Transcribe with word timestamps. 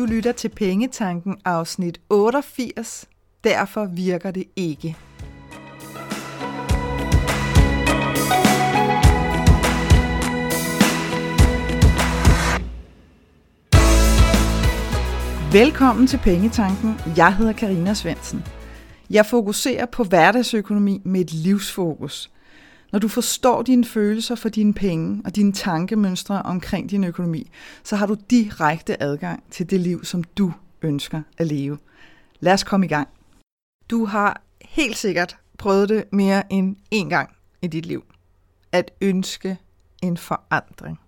Du 0.00 0.06
lytter 0.06 0.32
til 0.32 0.48
Pengetanken 0.48 1.36
afsnit 1.44 2.00
88. 2.10 3.08
Derfor 3.44 3.84
virker 3.84 4.30
det 4.30 4.44
ikke. 4.56 4.96
Velkommen 15.52 16.06
til 16.06 16.18
Pengetanken. 16.18 16.94
Jeg 17.16 17.36
hedder 17.36 17.52
Karina 17.52 17.94
Svensen. 17.94 18.44
Jeg 19.10 19.26
fokuserer 19.26 19.86
på 19.86 20.04
hverdagsøkonomi 20.04 21.02
med 21.04 21.20
et 21.20 21.32
livsfokus. 21.32 22.30
Når 22.92 22.98
du 22.98 23.08
forstår 23.08 23.62
dine 23.62 23.84
følelser 23.84 24.34
for 24.34 24.48
dine 24.48 24.74
penge 24.74 25.22
og 25.24 25.36
dine 25.36 25.52
tankemønstre 25.52 26.42
omkring 26.42 26.90
din 26.90 27.04
økonomi, 27.04 27.50
så 27.82 27.96
har 27.96 28.06
du 28.06 28.16
direkte 28.30 29.02
adgang 29.02 29.42
til 29.50 29.70
det 29.70 29.80
liv, 29.80 30.04
som 30.04 30.24
du 30.24 30.52
ønsker 30.82 31.22
at 31.38 31.46
leve. 31.46 31.78
Lad 32.40 32.52
os 32.52 32.64
komme 32.64 32.86
i 32.86 32.88
gang. 32.88 33.08
Du 33.90 34.04
har 34.04 34.42
helt 34.62 34.96
sikkert 34.96 35.36
prøvet 35.58 35.88
det 35.88 36.04
mere 36.12 36.52
end 36.52 36.76
én 36.94 37.08
gang 37.08 37.30
i 37.62 37.66
dit 37.66 37.86
liv. 37.86 38.04
At 38.72 38.90
ønske 39.00 39.58
en 40.02 40.16
forandring. 40.16 41.00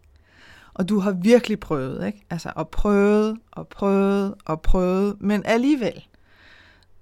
Og 0.75 0.89
du 0.89 0.99
har 0.99 1.11
virkelig 1.11 1.61
prøvet, 1.61 2.07
ikke? 2.07 2.25
Altså, 2.31 2.53
og 2.57 2.69
prøvet, 2.69 3.39
og 3.51 3.69
prøvet, 3.69 4.35
og 4.45 4.61
prøvet, 4.61 5.17
men 5.21 5.43
alligevel, 5.45 6.07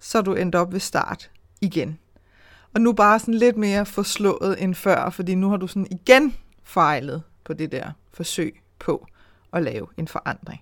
så 0.01 0.19
er 0.19 0.23
du 0.23 0.35
endt 0.35 0.55
op 0.55 0.73
ved 0.73 0.80
start 0.80 1.30
igen. 1.60 1.99
Og 2.74 2.80
nu 2.80 2.92
bare 2.92 3.19
sådan 3.19 3.34
lidt 3.34 3.56
mere 3.56 3.87
forslået 3.87 4.62
end 4.62 4.74
før, 4.74 5.10
fordi 5.10 5.34
nu 5.34 5.51
har 5.51 5.56
du 5.56 5.66
sådan 5.66 5.87
igen 5.91 6.34
fejlet 6.65 7.23
på 7.45 7.52
det 7.52 7.73
der 7.73 7.91
forsøg 8.12 8.62
på 8.79 9.06
at 9.52 9.62
lave 9.62 9.87
en 9.96 10.09
forandring. 10.09 10.60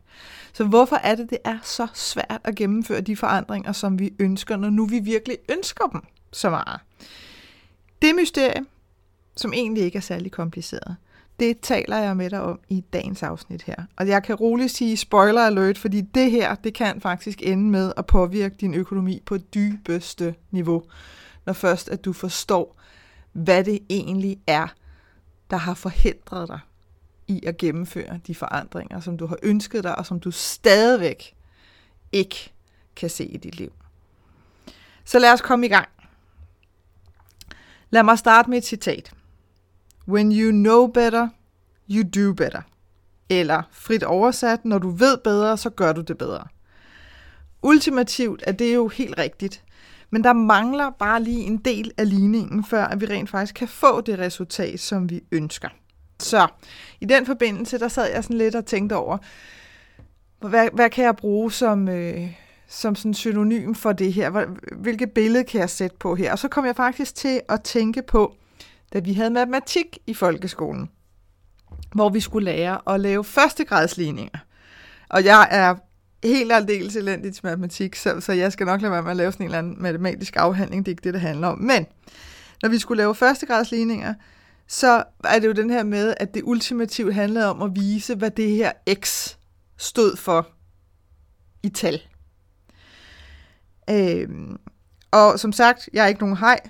Så 0.53 0.65
hvorfor 0.65 0.97
er 0.97 1.15
det, 1.15 1.31
det 1.31 1.39
er 1.45 1.59
så 1.62 1.87
svært 1.95 2.41
at 2.45 2.55
gennemføre 2.55 3.00
de 3.00 3.17
forandringer, 3.17 3.73
som 3.73 3.98
vi 3.98 4.15
ønsker, 4.19 4.56
når 4.56 4.70
nu 4.70 4.87
vi 4.87 4.98
virkelig 4.98 5.39
ønsker 5.48 5.87
dem 5.87 6.00
så 6.33 6.50
meget? 6.50 6.81
Det 8.03 8.15
mysterie, 8.15 8.65
som 9.37 9.53
egentlig 9.53 9.83
ikke 9.83 9.97
er 9.97 10.03
særlig 10.03 10.33
kompliceret, 10.33 10.97
det 11.41 11.61
taler 11.61 11.97
jeg 11.97 12.17
med 12.17 12.31
dig 12.31 12.41
om 12.41 12.61
i 12.69 12.84
dagens 12.93 13.22
afsnit 13.22 13.62
her. 13.62 13.77
Og 13.97 14.09
jeg 14.09 14.22
kan 14.22 14.34
roligt 14.34 14.70
sige 14.70 14.97
spoiler 14.97 15.41
alert, 15.41 15.78
fordi 15.78 16.00
det 16.00 16.31
her, 16.31 16.55
det 16.55 16.75
kan 16.75 17.00
faktisk 17.00 17.43
ende 17.43 17.70
med 17.70 17.93
at 17.97 18.06
påvirke 18.06 18.55
din 18.61 18.75
økonomi 18.75 19.22
på 19.27 19.39
dybeste 19.39 20.34
niveau, 20.50 20.83
når 21.49 21.53
først 21.53 21.89
at 21.89 22.05
du 22.05 22.13
forstår, 22.13 22.81
hvad 23.33 23.65
det 23.65 23.79
egentlig 23.91 24.39
er, 24.47 24.67
der 25.51 25.57
har 25.57 25.75
forhindret 25.75 26.49
dig 26.49 26.61
i 27.27 27.47
at 27.47 27.57
gennemføre 27.57 28.21
de 28.27 28.35
forandringer, 28.35 29.01
som 29.01 29.19
du 29.19 29.27
har 29.27 29.37
ønsket 29.43 29.85
dig, 29.85 29.99
og 29.99 30.07
som 30.07 30.21
du 30.21 30.31
stadigvæk 30.31 31.37
ikke 32.13 32.53
kan 32.97 33.11
se 33.11 33.25
i 33.25 33.37
dit 33.37 33.57
liv. 33.57 33.73
Så 35.05 35.19
lad 35.19 35.33
os 35.33 35.41
komme 35.41 35.67
i 35.67 35.69
gang. 35.69 35.89
Lad 37.91 38.03
mig 38.03 38.19
starte 38.19 38.51
med 38.51 38.59
et 38.59 38.65
citat. 38.65 39.12
When 40.09 40.33
you 40.33 40.51
know 40.51 40.87
better, 40.87 41.29
you 41.91 42.03
do 42.03 42.35
better. 42.35 42.62
Eller 43.29 43.62
frit 43.73 44.03
oversat, 44.03 44.65
når 44.65 44.79
du 44.79 44.91
ved 44.91 45.19
bedre, 45.25 45.57
så 45.57 45.71
gør 45.71 45.93
du 45.93 46.01
det 46.01 46.19
bedre. 46.19 46.47
Ultimativt 47.62 48.43
er 48.47 48.53
det 48.53 48.75
jo 48.75 48.89
helt 48.89 49.19
rigtigt, 49.19 49.65
men 50.11 50.25
der 50.25 50.33
mangler 50.33 50.91
bare 50.91 51.23
lige 51.23 51.41
en 51.41 51.56
del 51.56 51.92
af 51.98 52.09
ligningen, 52.09 52.64
før 52.64 52.84
at 52.84 53.01
vi 53.01 53.06
rent 53.06 53.31
faktisk 53.31 53.55
kan 53.55 53.69
få 53.69 54.01
det 54.01 54.19
resultat, 54.19 54.81
som 54.81 55.11
vi 55.11 55.20
ønsker. 55.33 55.69
Så 56.20 56.47
i 57.00 57.05
den 57.05 57.27
forbindelse, 57.27 57.78
der 57.78 57.89
sad 57.89 58.12
jeg 58.15 58.25
sådan 58.25 58.39
lidt 58.39 58.55
og 58.55 58.67
tænkte 58.67 58.97
over, 58.97 59.19
hvad, 60.41 60.69
hvad 60.73 60.91
kan 60.91 61.05
jeg 61.05 61.17
bruge 61.17 61.53
som, 61.53 61.89
øh, 61.89 62.33
som 62.69 62.95
sådan 62.95 63.15
synonym 63.15 63.75
for 63.75 63.93
det 63.93 64.12
her? 64.12 64.47
Hvilket 64.77 65.10
billede 65.10 65.44
kan 65.44 65.60
jeg 65.60 65.71
sætte 65.71 65.97
på 66.00 66.15
her? 66.15 66.33
Og 66.33 66.38
så 66.38 66.49
kom 66.49 66.66
jeg 66.66 66.77
faktisk 66.77 67.15
til 67.15 67.41
at 67.49 67.62
tænke 67.62 68.03
på, 68.03 68.34
da 68.93 68.99
vi 68.99 69.12
havde 69.12 69.31
matematik 69.31 69.99
i 70.06 70.15
folkeskolen, 70.15 70.91
hvor 71.94 72.09
vi 72.09 72.21
skulle 72.21 72.44
lære 72.44 72.94
at 72.94 73.00
lave 73.00 73.25
førstegradsligninger. 73.25 74.38
Og 75.09 75.25
jeg 75.25 75.49
er 75.50 75.75
helt 76.25 76.53
aldeles 76.53 76.97
elendig 76.97 77.34
til 77.34 77.47
matematik, 77.47 77.97
så, 77.97 78.21
så 78.21 78.33
jeg 78.33 78.53
skal 78.53 78.67
nok 78.67 78.81
lade 78.81 78.93
være 78.93 79.03
med 79.03 79.11
at 79.11 79.17
lave 79.17 79.33
sådan 79.33 79.45
en 79.45 79.49
eller 79.49 79.59
anden 79.59 79.83
matematisk 79.83 80.37
afhandling. 80.37 80.87
Det 80.87 80.91
er 80.91 80.93
ikke 80.93 81.05
det, 81.05 81.15
det 81.15 81.21
handler 81.21 81.49
om. 81.49 81.59
Men 81.59 81.87
når 82.62 82.69
vi 82.69 82.79
skulle 82.79 82.99
lave 82.99 83.15
førstegradsligninger, 83.15 84.15
så 84.67 85.05
er 85.25 85.39
det 85.39 85.47
jo 85.47 85.53
den 85.53 85.71
her 85.71 85.83
med, 85.83 86.15
at 86.17 86.34
det 86.34 86.43
ultimativt 86.45 87.15
handlede 87.15 87.51
om 87.51 87.62
at 87.62 87.71
vise, 87.75 88.15
hvad 88.15 88.31
det 88.31 88.51
her 88.51 88.73
x 88.95 89.34
stod 89.77 90.17
for 90.17 90.49
i 91.62 91.69
tal. 91.69 92.03
Øhm, 93.91 94.57
og 95.11 95.39
som 95.39 95.53
sagt, 95.53 95.89
jeg 95.93 96.05
er 96.05 96.09
ikke 96.09 96.21
nogen 96.21 96.37
hej, 96.37 96.61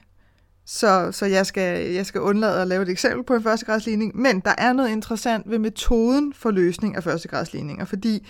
så, 0.67 1.13
så 1.13 1.27
jeg, 1.27 1.47
skal, 1.47 1.93
jeg 1.93 2.07
skal 2.07 2.21
undlade 2.21 2.63
at 2.63 2.69
lave 2.69 2.83
et 2.83 2.89
eksempel 2.89 3.25
på 3.25 3.35
en 3.35 3.43
førstegradsligning, 3.43 4.17
men 4.17 4.41
der 4.41 4.55
er 4.59 4.73
noget 4.73 4.91
interessant 4.91 5.51
ved 5.51 5.59
metoden 5.59 6.33
for 6.33 6.51
løsning 6.51 6.97
af 6.97 7.05
førstegradsligninger, 7.05 7.85
fordi 7.85 8.27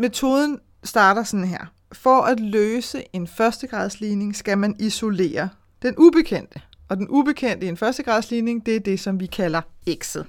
metoden 0.00 0.58
starter 0.84 1.22
sådan 1.22 1.46
her. 1.46 1.66
For 1.92 2.22
at 2.22 2.40
løse 2.40 3.04
en 3.12 3.26
førstegradsligning 3.26 4.36
skal 4.36 4.58
man 4.58 4.76
isolere 4.78 5.48
den 5.82 5.94
ubekendte. 5.98 6.60
Og 6.88 6.96
den 6.96 7.08
ubekendte 7.08 7.66
i 7.66 7.68
en 7.68 7.76
førstegradsligning, 7.76 8.66
det 8.66 8.76
er 8.76 8.80
det, 8.80 9.00
som 9.00 9.20
vi 9.20 9.26
kalder 9.26 9.60
x'et. 9.90 10.24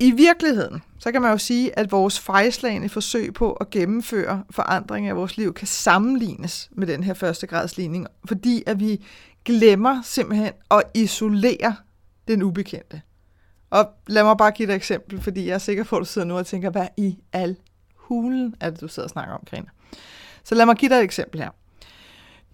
I 0.00 0.10
virkeligheden, 0.10 0.82
så 0.98 1.12
kan 1.12 1.22
man 1.22 1.30
jo 1.30 1.38
sige, 1.38 1.78
at 1.78 1.92
vores 1.92 2.20
fejlslagende 2.20 2.88
forsøg 2.88 3.34
på 3.34 3.52
at 3.52 3.70
gennemføre 3.70 4.44
forandringer 4.50 5.10
i 5.10 5.14
vores 5.14 5.36
liv 5.36 5.54
kan 5.54 5.66
sammenlignes 5.66 6.70
med 6.72 6.86
den 6.86 7.04
her 7.04 7.14
førstegradsligning, 7.14 8.06
fordi 8.28 8.62
at 8.66 8.80
vi 8.80 9.04
glemmer 9.44 10.02
simpelthen 10.02 10.52
at 10.70 10.82
isolere 10.94 11.76
den 12.28 12.42
ubekendte. 12.42 13.02
Og 13.74 13.88
lad 14.06 14.24
mig 14.24 14.36
bare 14.36 14.50
give 14.50 14.66
dig 14.66 14.72
et 14.72 14.76
eksempel, 14.76 15.20
fordi 15.20 15.46
jeg 15.46 15.54
er 15.54 15.58
sikker 15.58 15.84
på, 15.84 15.96
at 15.96 16.00
du 16.00 16.04
sidder 16.04 16.26
nu 16.28 16.36
og 16.38 16.46
tænker, 16.46 16.70
hvad 16.70 16.86
i 16.96 17.18
al 17.32 17.56
hulen 17.96 18.54
er 18.60 18.70
det, 18.70 18.80
du 18.80 18.88
sidder 18.88 19.06
og 19.06 19.10
snakker 19.10 19.34
om, 19.34 19.42
Karina? 19.46 19.68
Så 20.44 20.54
lad 20.54 20.66
mig 20.66 20.76
give 20.76 20.88
dig 20.88 20.96
et 20.96 21.02
eksempel 21.02 21.40
her. 21.40 21.50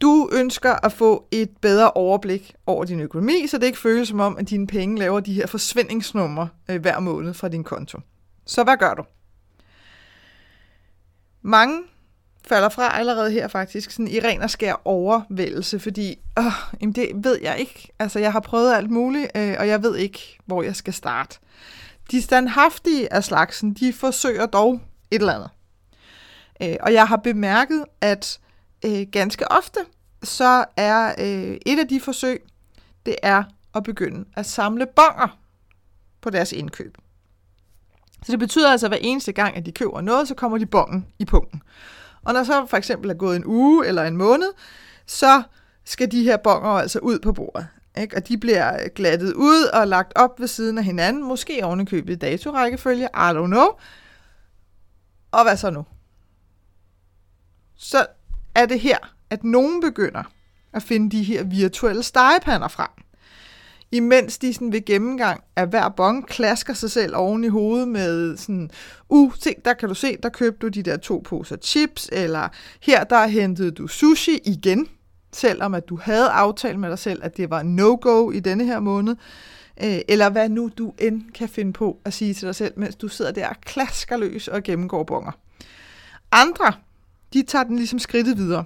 Du 0.00 0.30
ønsker 0.32 0.86
at 0.86 0.92
få 0.92 1.28
et 1.30 1.50
bedre 1.60 1.90
overblik 1.90 2.54
over 2.66 2.84
din 2.84 3.00
økonomi, 3.00 3.46
så 3.46 3.58
det 3.58 3.66
ikke 3.66 3.78
føles 3.78 4.08
som 4.08 4.20
om, 4.20 4.36
at 4.36 4.50
dine 4.50 4.66
penge 4.66 4.98
laver 4.98 5.20
de 5.20 5.34
her 5.34 5.46
forsvindingsnumre 5.46 6.48
øh, 6.70 6.80
hver 6.80 7.00
måned 7.00 7.34
fra 7.34 7.48
din 7.48 7.64
konto. 7.64 8.00
Så 8.46 8.64
hvad 8.64 8.76
gør 8.76 8.94
du? 8.94 9.04
Mange 11.42 11.82
falder 12.44 12.68
fra 12.68 12.98
allerede 12.98 13.30
her 13.30 13.48
faktisk, 13.48 13.90
sådan 13.90 14.08
i 14.08 14.20
ren 14.20 14.42
og 14.42 14.50
skær 14.50 14.80
overvældelse, 14.84 15.80
fordi 15.80 16.18
øh, 16.38 16.44
jamen 16.80 16.92
det 16.92 17.10
ved 17.14 17.38
jeg 17.42 17.58
ikke. 17.58 17.88
Altså, 17.98 18.18
jeg 18.18 18.32
har 18.32 18.40
prøvet 18.40 18.74
alt 18.74 18.90
muligt, 18.90 19.30
øh, 19.34 19.56
og 19.58 19.68
jeg 19.68 19.82
ved 19.82 19.96
ikke, 19.96 20.38
hvor 20.46 20.62
jeg 20.62 20.76
skal 20.76 20.92
starte. 20.92 21.38
De 22.10 22.22
standhaftige 22.22 23.12
af 23.12 23.24
slagsen, 23.24 23.74
de 23.74 23.92
forsøger 23.92 24.46
dog 24.46 24.80
et 25.10 25.20
eller 25.20 25.34
andet. 25.34 25.50
Øh, 26.62 26.76
og 26.80 26.92
jeg 26.92 27.08
har 27.08 27.16
bemærket, 27.16 27.84
at 28.00 28.40
øh, 28.84 29.06
ganske 29.12 29.52
ofte, 29.52 29.80
så 30.22 30.64
er 30.76 31.14
øh, 31.18 31.58
et 31.66 31.78
af 31.78 31.88
de 31.88 32.00
forsøg, 32.00 32.42
det 33.06 33.16
er 33.22 33.44
at 33.74 33.82
begynde 33.84 34.24
at 34.36 34.46
samle 34.46 34.86
bonger 34.96 35.38
på 36.20 36.30
deres 36.30 36.52
indkøb. 36.52 36.96
Så 38.26 38.32
det 38.32 38.38
betyder 38.38 38.70
altså, 38.70 38.86
at 38.86 38.90
hver 38.90 38.98
eneste 39.00 39.32
gang, 39.32 39.56
at 39.56 39.66
de 39.66 39.72
køber 39.72 40.00
noget, 40.00 40.28
så 40.28 40.34
kommer 40.34 40.58
de 40.58 40.66
bongen 40.66 41.06
i 41.18 41.24
punkten. 41.24 41.62
Og 42.24 42.32
når 42.32 42.44
så 42.44 42.66
for 42.66 42.76
eksempel 42.76 43.10
er 43.10 43.14
gået 43.14 43.36
en 43.36 43.44
uge 43.46 43.86
eller 43.86 44.04
en 44.04 44.16
måned, 44.16 44.48
så 45.06 45.42
skal 45.84 46.10
de 46.12 46.22
her 46.22 46.36
bonger 46.36 46.70
altså 46.70 46.98
ud 46.98 47.18
på 47.18 47.32
bordet. 47.32 47.68
Ikke? 47.98 48.16
Og 48.16 48.28
de 48.28 48.38
bliver 48.38 48.88
glattet 48.88 49.32
ud 49.32 49.64
og 49.72 49.88
lagt 49.88 50.12
op 50.16 50.40
ved 50.40 50.48
siden 50.48 50.78
af 50.78 50.84
hinanden, 50.84 51.24
måske 51.24 51.64
ovenikøbet 51.64 52.12
i 52.12 52.16
datorækkefølge, 52.16 53.04
I 53.04 53.30
don't 53.30 53.46
know. 53.46 53.66
Og 55.30 55.42
hvad 55.42 55.56
så 55.56 55.70
nu? 55.70 55.84
Så 57.76 58.06
er 58.54 58.66
det 58.66 58.80
her, 58.80 58.98
at 59.30 59.44
nogen 59.44 59.80
begynder 59.80 60.22
at 60.72 60.82
finde 60.82 61.16
de 61.16 61.22
her 61.22 61.44
virtuelle 61.44 62.02
stegepander 62.02 62.68
frem. 62.68 62.90
Imens 63.92 64.38
de 64.38 64.54
sådan 64.54 64.72
ved 64.72 64.84
gennemgang 64.84 65.42
af 65.56 65.66
hver 65.66 65.88
bong 65.88 66.26
klasker 66.26 66.74
sig 66.74 66.90
selv 66.90 67.16
oven 67.16 67.44
i 67.44 67.48
hovedet 67.48 67.88
med 67.88 68.36
sådan, 68.36 68.70
uh, 69.08 69.32
se, 69.38 69.54
der 69.64 69.74
kan 69.74 69.88
du 69.88 69.94
se, 69.94 70.16
der 70.22 70.28
købte 70.28 70.58
du 70.66 70.68
de 70.68 70.82
der 70.82 70.96
to 70.96 71.22
poser 71.24 71.56
chips, 71.56 72.08
eller 72.12 72.48
her 72.80 73.04
der 73.04 73.26
hentede 73.26 73.70
du 73.70 73.86
sushi 73.86 74.38
igen, 74.44 74.86
selvom 75.32 75.74
at 75.74 75.88
du 75.88 75.96
havde 75.96 76.28
aftalt 76.28 76.78
med 76.78 76.90
dig 76.90 76.98
selv, 76.98 77.20
at 77.24 77.36
det 77.36 77.50
var 77.50 77.62
no-go 77.62 78.30
i 78.30 78.40
denne 78.40 78.64
her 78.64 78.80
måned, 78.80 79.16
øh, 79.84 79.98
eller 80.08 80.30
hvad 80.30 80.48
nu 80.48 80.70
du 80.78 80.92
end 80.98 81.22
kan 81.34 81.48
finde 81.48 81.72
på 81.72 81.98
at 82.04 82.12
sige 82.12 82.34
til 82.34 82.46
dig 82.46 82.54
selv, 82.54 82.72
mens 82.76 82.96
du 82.96 83.08
sidder 83.08 83.32
der 83.32 83.48
og 83.48 83.56
klasker 83.60 84.16
løs 84.16 84.48
og 84.48 84.62
gennemgår 84.62 85.04
bonger. 85.04 85.32
Andre, 86.32 86.72
de 87.32 87.42
tager 87.42 87.64
den 87.64 87.76
ligesom 87.76 87.98
skridtet 87.98 88.36
videre. 88.38 88.64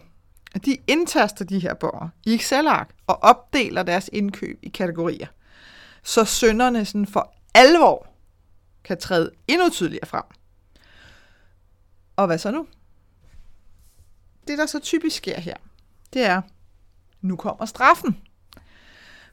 De 0.65 0.77
indtaster 0.87 1.45
de 1.45 1.59
her 1.59 1.75
borgere 1.75 2.11
i 2.27 2.35
Excel-ark 2.35 2.91
og 3.07 3.23
opdeler 3.23 3.83
deres 3.83 4.11
indkøb 4.13 4.59
i 4.63 4.69
kategorier. 4.69 5.27
Så 6.03 6.25
sønderne 6.25 6.85
sådan 6.85 7.07
for 7.07 7.35
alvor 7.55 8.07
kan 8.85 8.99
træde 8.99 9.31
endnu 9.49 9.69
tydeligere 9.69 10.07
frem. 10.07 10.25
Og 12.17 12.27
hvad 12.27 12.39
så 12.39 12.51
nu? 12.51 12.67
Det, 14.49 14.59
der 14.59 14.67
så 14.67 14.79
typisk 14.79 15.17
sker 15.17 15.41
her, 15.41 15.57
det 16.13 16.23
er, 16.25 16.43
nu 17.21 17.37
kommer 17.37 17.67
straffen. 17.67 18.19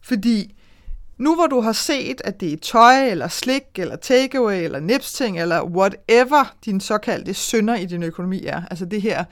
Fordi 0.01 0.55
nu 1.17 1.35
hvor 1.35 1.47
du 1.47 1.61
har 1.61 1.71
set, 1.71 2.21
at 2.25 2.39
det 2.39 2.53
er 2.53 2.57
tøj, 2.57 3.09
eller 3.09 3.27
slik, 3.27 3.63
eller 3.75 3.95
takeaway, 3.95 4.63
eller 4.63 4.79
nipsting, 4.79 5.39
eller 5.39 5.63
whatever 5.63 6.55
din 6.65 6.79
såkaldte 6.79 7.33
synder 7.33 7.75
i 7.75 7.85
din 7.85 8.03
økonomi 8.03 8.45
er, 8.45 8.65
altså 8.65 8.85
det 8.85 9.01
her 9.01 9.25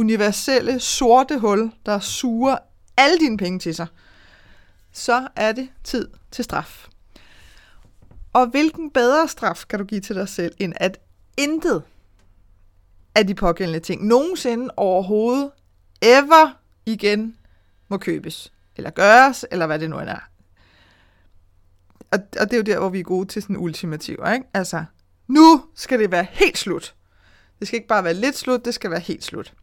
universelle 0.00 0.80
sorte 0.80 1.38
hul, 1.38 1.72
der 1.86 2.00
suger 2.00 2.58
alle 2.96 3.18
dine 3.18 3.36
penge 3.36 3.58
til 3.58 3.74
sig, 3.74 3.86
så 4.92 5.28
er 5.36 5.52
det 5.52 5.68
tid 5.84 6.08
til 6.30 6.44
straf. 6.44 6.88
Og 8.32 8.46
hvilken 8.46 8.90
bedre 8.90 9.28
straf 9.28 9.64
kan 9.68 9.78
du 9.78 9.84
give 9.84 10.00
til 10.00 10.16
dig 10.16 10.28
selv, 10.28 10.54
end 10.58 10.72
at 10.76 10.98
intet 11.38 11.82
af 13.14 13.26
de 13.26 13.34
pågældende 13.34 13.80
ting 13.80 14.06
nogensinde 14.06 14.74
overhovedet 14.76 15.50
ever 16.02 16.58
igen 16.86 17.36
må 17.88 17.98
købes, 17.98 18.52
eller 18.76 18.90
gøres, 18.90 19.46
eller 19.50 19.66
hvad 19.66 19.78
det 19.78 19.90
nu 19.90 19.98
end 19.98 20.08
er. 20.08 20.28
Og, 22.10 22.18
og 22.40 22.50
det 22.50 22.52
er 22.52 22.56
jo 22.56 22.62
der, 22.62 22.78
hvor 22.78 22.88
vi 22.88 23.00
er 23.00 23.04
gode 23.04 23.28
til 23.28 23.42
sådan 23.42 23.56
ultimativ, 23.56 24.18
ikke? 24.34 24.46
Altså, 24.54 24.84
nu 25.26 25.64
skal 25.74 25.98
det 25.98 26.10
være 26.10 26.26
helt 26.30 26.58
slut. 26.58 26.94
Det 27.58 27.68
skal 27.68 27.76
ikke 27.76 27.88
bare 27.88 28.04
være 28.04 28.14
lidt 28.14 28.36
slut, 28.36 28.64
det 28.64 28.74
skal 28.74 28.90
være 28.90 29.00
helt 29.00 29.24
slut. 29.24 29.54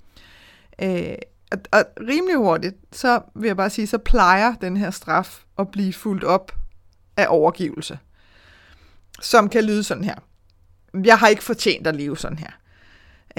Øh, 0.82 1.16
og, 1.52 1.58
og 1.72 1.86
rimelig 2.00 2.36
hurtigt, 2.36 2.76
så 2.92 3.22
vil 3.36 3.48
jeg 3.48 3.58
bare 3.58 3.70
sige, 3.70 3.88
så 3.88 3.98
plejer 3.98 4.56
den 4.62 4.78
her 4.78 4.92
straf 4.92 5.44
at 5.60 5.72
blive 5.72 5.94
fuldt 5.94 6.24
op 6.24 6.52
af 7.18 7.26
overgivelse. 7.30 8.00
Som 9.22 9.50
kan 9.50 9.64
lyde 9.64 9.84
sådan 9.84 10.04
her. 10.04 10.16
Jeg 11.04 11.18
har 11.18 11.28
ikke 11.28 11.44
fortjent 11.44 11.88
at 11.88 11.96
leve 11.96 12.18
sådan 12.18 12.40
her. 12.40 12.52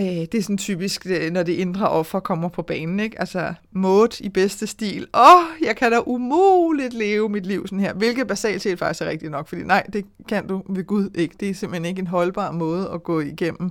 Øh, 0.01 0.05
det 0.05 0.35
er 0.35 0.43
sådan 0.43 0.59
typisk, 0.59 1.07
øh, 1.07 1.31
når 1.31 1.43
det 1.43 1.53
indre 1.53 1.89
offer 1.89 2.21
kommer 2.21 2.49
på 2.49 2.63
banen, 2.63 3.01
ikke? 3.01 3.21
Altså, 3.21 3.55
måde 3.73 4.09
i 4.21 4.29
bedste 4.29 4.67
stil. 4.67 5.07
Åh, 5.15 5.21
oh, 5.21 5.45
jeg 5.63 5.77
kan 5.77 5.93
da 5.93 6.01
umuligt 6.07 6.95
leve 6.95 7.29
mit 7.29 7.47
liv 7.47 7.67
sådan 7.67 7.81
her. 7.81 7.93
Hvilket 7.93 8.27
basalt 8.27 8.63
set 8.63 8.79
faktisk 8.79 9.03
er 9.03 9.07
rigtigt 9.07 9.31
nok, 9.31 9.49
fordi 9.49 9.63
nej, 9.63 9.83
det 9.93 10.05
kan 10.29 10.47
du 10.47 10.63
ved 10.69 10.85
Gud 10.85 11.11
ikke. 11.15 11.35
Det 11.41 11.51
er 11.51 11.55
simpelthen 11.55 11.85
ikke 11.85 12.01
en 12.01 12.07
holdbar 12.07 12.51
måde 12.51 12.91
at 12.95 13.03
gå 13.03 13.21
igennem 13.21 13.71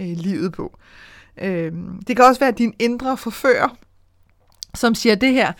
øh, 0.00 0.06
livet 0.06 0.52
på. 0.52 0.78
Øh, 0.78 1.13
Øhm, 1.38 2.02
det 2.02 2.16
kan 2.16 2.24
også 2.24 2.40
være 2.40 2.52
din 2.52 2.74
indre 2.78 3.16
forfører, 3.16 3.68
som 4.74 4.94
siger 4.94 5.14
det 5.14 5.32
her. 5.32 5.52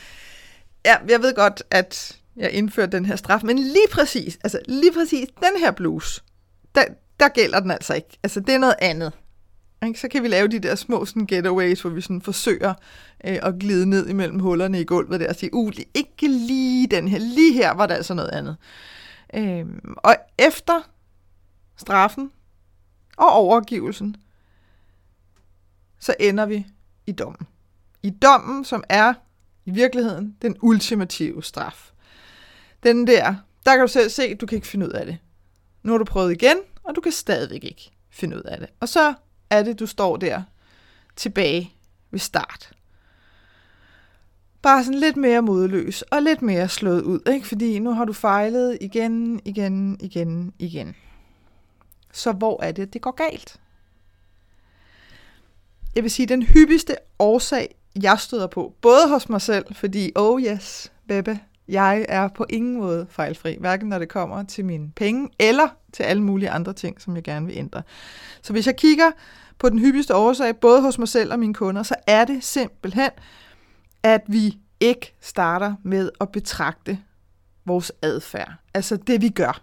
Ja, 0.85 0.97
jeg 1.09 1.23
ved 1.23 1.35
godt, 1.35 1.63
at 1.71 2.19
jeg 2.37 2.51
indførte 2.51 2.93
den 2.93 3.07
her 3.07 3.17
straf, 3.17 3.43
men 3.45 3.59
lige 3.59 3.89
præcis, 3.93 4.39
altså 4.45 4.59
lige 4.69 4.93
præcis 4.93 5.29
den 5.29 5.61
her 5.61 5.71
bluse, 5.71 6.23
der, 6.75 6.85
der 7.21 7.29
gælder 7.29 7.61
den 7.61 7.71
altså 7.71 7.95
ikke. 7.95 8.19
Altså 8.23 8.41
det 8.41 8.55
er 8.55 8.59
noget 8.59 8.77
andet. 8.79 9.13
Ikke? 9.87 10.01
Så 10.01 10.09
kan 10.09 10.23
vi 10.23 10.29
lave 10.29 10.49
de 10.49 10.59
der 10.59 10.75
små 10.75 11.05
sådan, 11.05 11.27
getaways, 11.27 11.81
hvor 11.81 11.91
vi 11.91 12.01
sådan 12.01 12.23
forsøger 12.23 12.75
øh, 13.27 13.39
at 13.43 13.55
glide 13.61 13.87
ned 13.87 14.09
imellem 14.09 14.39
hullerne 14.39 14.81
i 14.81 14.85
gulvet 14.85 15.21
der 15.21 15.29
og 15.29 15.37
sige, 15.37 15.55
uh, 15.55 15.73
ikke 15.95 16.29
lige 16.29 16.87
den 16.87 17.09
her, 17.09 17.19
lige 17.19 17.53
her 17.53 17.75
var 17.75 17.87
der 17.87 17.95
altså 17.95 18.15
noget 18.15 18.31
andet. 18.31 18.57
Øh, 19.35 19.67
og 19.97 20.17
efter 20.39 20.91
straffen 21.77 22.31
og 23.17 23.31
overgivelsen, 23.31 24.17
så 26.05 26.15
ender 26.21 26.47
vi 26.47 26.67
i 27.07 27.13
dommen. 27.13 27.47
I 28.03 28.11
dommen, 28.11 28.65
som 28.65 28.85
er 28.89 29.15
i 29.65 29.71
virkeligheden 29.71 30.37
den 30.43 30.57
ultimative 30.63 31.43
straf. 31.43 31.93
Den 32.83 33.07
der, 33.07 33.35
der 33.67 33.73
kan 33.73 33.81
du 33.81 33.89
selv 33.89 34.11
se, 34.11 34.23
at 34.23 34.41
du 34.41 34.47
kan 34.47 34.57
ikke 34.57 34.69
finde 34.69 34.87
ud 34.87 34.91
af 34.91 35.07
det. 35.07 35.19
Nu 35.83 35.93
har 35.93 35.99
du 35.99 36.05
prøvet 36.05 36.33
igen, 36.33 36.57
og 36.83 36.95
du 36.95 37.01
kan 37.01 37.13
stadigvæk 37.13 37.65
ikke 37.65 37.91
finde 38.11 38.37
ud 38.37 38.43
af 38.43 38.59
det. 38.61 38.69
Og 38.81 38.89
så 38.89 39.15
er 39.51 39.63
det, 39.63 39.81
du 39.81 39.87
står 39.87 40.17
der 40.17 40.43
tilbage 41.17 41.73
ved 42.11 42.19
start. 42.19 42.73
Bare 44.63 44.85
sådan 44.85 45.01
lidt 45.01 45.17
mere 45.17 45.43
modløs 45.43 46.03
og 46.03 46.23
lidt 46.23 46.43
mere 46.43 46.69
slået 46.69 47.03
ud, 47.03 47.21
ikke? 47.33 47.47
fordi 47.47 47.79
nu 47.79 47.93
har 47.93 48.05
du 48.05 48.13
fejlet 48.13 48.79
igen, 48.81 49.41
igen, 49.45 49.99
igen, 50.01 50.53
igen. 50.59 50.97
Så 52.13 52.33
hvor 52.33 52.63
er 52.63 52.73
det, 52.73 52.93
det 52.93 53.03
går 53.03 53.11
galt? 53.11 53.61
Jeg 55.95 56.03
vil 56.03 56.11
sige, 56.11 56.27
den 56.27 56.43
hyppigste 56.43 56.97
årsag, 57.19 57.75
jeg 58.03 58.19
støder 58.19 58.47
på, 58.47 58.75
både 58.83 59.09
hos 59.09 59.29
mig 59.29 59.41
selv, 59.41 59.65
fordi, 59.75 60.13
oh 60.15 60.43
yes, 60.43 60.93
bebe, 61.09 61.39
jeg 61.69 62.07
er 62.09 62.29
på 62.29 62.47
ingen 62.51 62.77
måde 62.77 63.07
fejlfri, 63.11 63.57
hverken 63.61 63.89
når 63.89 63.99
det 63.99 64.09
kommer 64.09 64.43
til 64.43 64.65
mine 64.65 64.91
penge, 64.97 65.29
eller 65.39 65.69
til 65.93 66.03
alle 66.03 66.23
mulige 66.23 66.51
andre 66.51 66.73
ting, 66.73 67.01
som 67.01 67.17
jeg 67.17 67.25
gerne 67.25 67.47
vil 67.47 67.57
ændre. 67.57 67.83
Så 68.43 68.53
hvis 68.53 68.67
jeg 68.67 68.77
kigger 68.77 69.11
på 69.59 69.71
den 69.71 69.79
hyppigste 69.79 70.15
årsag, 70.15 70.57
både 70.57 70.81
hos 70.81 70.99
mig 70.99 71.09
selv 71.09 71.33
og 71.33 71.39
mine 71.39 71.55
kunder, 71.55 71.83
så 71.83 71.95
er 72.07 72.25
det 72.25 72.45
simpelthen, 72.45 73.11
at 74.03 74.23
vi 74.27 74.59
ikke 74.81 75.15
starter 75.21 75.75
med 75.83 76.11
at 76.21 76.33
betragte 76.33 76.99
vores 77.67 77.93
adfærd. 78.03 78.53
Altså 78.75 78.97
det, 78.97 79.23
vi 79.23 79.29
gør. 79.29 79.63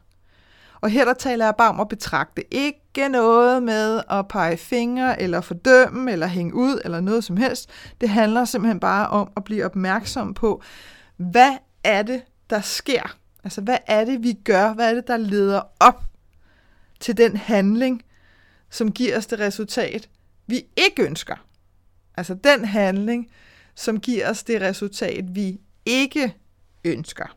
Og 0.82 0.90
her 0.90 1.06
der 1.06 1.14
taler 1.14 1.46
jeg 1.46 1.56
bare 1.58 1.70
om 1.70 1.80
at 1.80 1.88
betragte. 1.88 2.54
Ikke 2.54 3.10
noget 3.10 3.64
med 3.64 4.02
at 4.10 4.28
pege 4.28 4.58
fingre, 4.58 5.22
eller 5.22 5.42
fordømme, 5.42 6.12
eller 6.12 6.28
hænge 6.28 6.54
ud, 6.54 6.82
eller 6.86 7.02
noget 7.02 7.24
som 7.24 7.38
helst. 7.38 7.70
Det 8.02 8.10
handler 8.10 8.46
simpelthen 8.46 8.80
bare 8.80 9.08
om 9.08 9.32
at 9.38 9.44
blive 9.44 9.66
opmærksom 9.66 10.34
på, 10.34 10.62
hvad 11.18 11.58
er 11.84 12.04
det, 12.04 12.22
der 12.50 12.62
sker? 12.62 13.18
Altså, 13.44 13.62
hvad 13.62 13.78
er 13.88 14.06
det, 14.06 14.24
vi 14.24 14.34
gør? 14.34 14.74
Hvad 14.74 14.90
er 14.90 14.94
det, 14.94 15.08
der 15.08 15.18
leder 15.18 15.62
op 15.80 16.04
til 17.00 17.18
den 17.18 17.38
handling, 17.38 18.02
som 18.70 18.92
giver 18.92 19.18
os 19.18 19.26
det 19.26 19.40
resultat, 19.40 20.10
vi 20.48 20.66
ikke 20.78 21.04
ønsker? 21.04 21.36
Altså 22.18 22.34
den 22.34 22.66
handling, 22.66 23.28
som 23.76 24.00
giver 24.00 24.30
os 24.30 24.44
det 24.44 24.62
resultat, 24.62 25.36
vi 25.36 25.60
ikke 25.86 26.36
ønsker. 26.86 27.36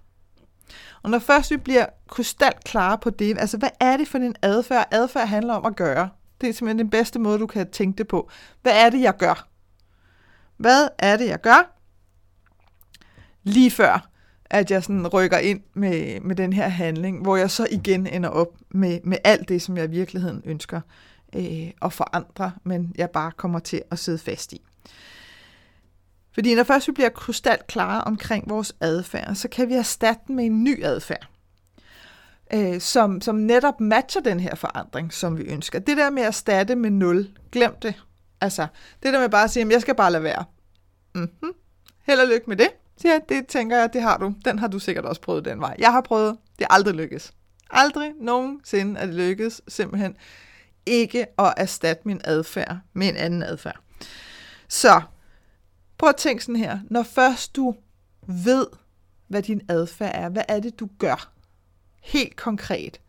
Og 1.05 1.11
når 1.11 1.19
først 1.19 1.51
vi 1.51 1.57
bliver 1.57 1.87
krystalklare 2.09 2.99
på 2.99 3.11
det, 3.11 3.39
altså 3.39 3.59
hvad 3.59 3.69
er 3.81 3.97
det 3.97 4.09
for 4.09 4.19
en 4.19 4.37
adfærd? 4.43 4.89
Adfærd 4.91 5.29
handler 5.29 5.55
om 5.55 5.67
at 5.67 5.77
gøre. 5.77 6.09
Det 6.41 6.49
er 6.49 6.53
simpelthen 6.53 6.79
den 6.79 6.91
bedste 6.91 7.19
måde, 7.19 7.39
du 7.39 7.47
kan 7.47 7.71
tænke 7.71 7.99
det 7.99 8.09
på. 8.09 8.31
Hvad 8.63 8.73
er 8.75 8.91
det, 8.91 9.01
jeg 9.01 9.17
gør? 9.17 9.49
Hvad 10.57 10.89
er 10.99 11.17
det, 11.17 11.27
jeg 11.27 11.41
gør? 11.41 11.77
Lige 13.43 13.71
før, 13.71 14.09
at 14.45 14.71
jeg 14.71 14.83
sådan 14.83 15.09
rykker 15.09 15.39
ind 15.39 15.61
med, 15.75 16.21
med 16.21 16.37
den 16.37 16.53
her 16.53 16.69
handling, 16.69 17.23
hvor 17.23 17.37
jeg 17.37 17.51
så 17.51 17.67
igen 17.71 18.07
ender 18.07 18.29
op 18.29 18.49
med, 18.71 19.01
med 19.05 19.19
alt 19.25 19.49
det, 19.49 19.63
som 19.63 19.77
jeg 19.77 19.85
i 19.85 19.91
virkeligheden 19.91 20.43
ønsker 20.45 20.81
øh, 21.37 21.71
at 21.83 21.93
forandre, 21.93 22.53
men 22.65 22.93
jeg 22.99 23.11
bare 23.11 23.33
kommer 23.37 23.59
til 23.59 23.83
at 23.91 23.99
sidde 23.99 24.19
fast 24.19 24.53
i. 24.53 24.63
Fordi 26.35 26.55
når 26.55 26.63
først 26.63 26.89
vi 26.89 26.93
bliver 26.93 27.09
krystalklare 27.09 28.05
omkring 28.05 28.51
vores 28.51 28.75
adfærd, 28.81 29.35
så 29.35 29.49
kan 29.49 29.69
vi 29.69 29.75
erstatte 29.75 30.23
den 30.27 30.37
med 30.37 30.45
en 30.45 30.65
ny 30.65 30.85
adfærd, 30.85 31.27
øh, 32.55 32.81
som, 32.81 33.21
som 33.21 33.35
netop 33.35 33.81
matcher 33.81 34.21
den 34.21 34.41
her 34.41 34.55
forandring, 34.55 35.13
som 35.13 35.39
vi 35.39 35.43
ønsker. 35.43 35.79
Det 35.79 35.97
der 35.97 36.11
med 36.11 36.23
at 36.23 36.29
erstatte 36.29 36.75
med 36.75 36.91
nul, 36.91 37.29
glem 37.53 37.77
det. 37.83 37.95
Altså, 38.41 38.67
det 39.03 39.13
der 39.13 39.21
med 39.21 39.29
bare 39.29 39.45
at 39.45 39.51
sige, 39.51 39.67
at 39.67 39.73
jeg 39.73 39.81
skal 39.81 39.95
bare 39.95 40.13
lade 40.13 40.23
være. 40.23 40.45
Mm-hmm. 41.15 41.53
Held 42.07 42.21
og 42.21 42.27
lykke 42.27 42.47
med 42.47 42.57
det. 42.57 42.69
Så 42.97 43.09
ja, 43.09 43.19
det 43.29 43.47
tænker 43.47 43.77
jeg, 43.77 43.93
det 43.93 44.03
har 44.03 44.19
du. 44.19 44.35
Den 44.45 44.59
har 44.59 44.69
du 44.69 44.79
sikkert 44.79 45.05
også 45.05 45.21
prøvet 45.21 45.45
den 45.45 45.61
vej. 45.61 45.77
Jeg 45.79 45.93
har 45.93 46.01
prøvet, 46.01 46.37
det 46.59 46.65
er 46.65 46.73
aldrig 46.75 46.95
lykkes. 46.95 47.33
Aldrig 47.71 48.13
nogensinde 48.21 49.01
er 49.01 49.07
det 49.07 49.15
lykkes 49.15 49.63
simpelthen 49.69 50.17
ikke 50.87 51.27
at 51.39 51.55
erstatte 51.57 52.03
min 52.05 52.21
adfærd 52.25 52.79
med 52.93 53.09
en 53.09 53.17
anden 53.17 53.43
adfærd. 53.43 53.77
Så 54.69 55.03
prøv 56.05 56.09
at 56.09 56.17
tænke 56.17 56.45
sådan 56.45 56.57
her. 56.57 56.79
Når 56.91 57.03
først 57.03 57.57
du 57.57 57.75
ved, 58.27 58.67
hvad 59.29 59.43
din 59.43 59.61
adfærd 59.69 60.11
er, 60.15 60.29
hvad 60.29 60.43
er 60.49 60.61
det, 60.61 60.81
du 60.81 60.89
gør 60.99 61.33
helt 62.03 62.37
konkret 62.37 63.01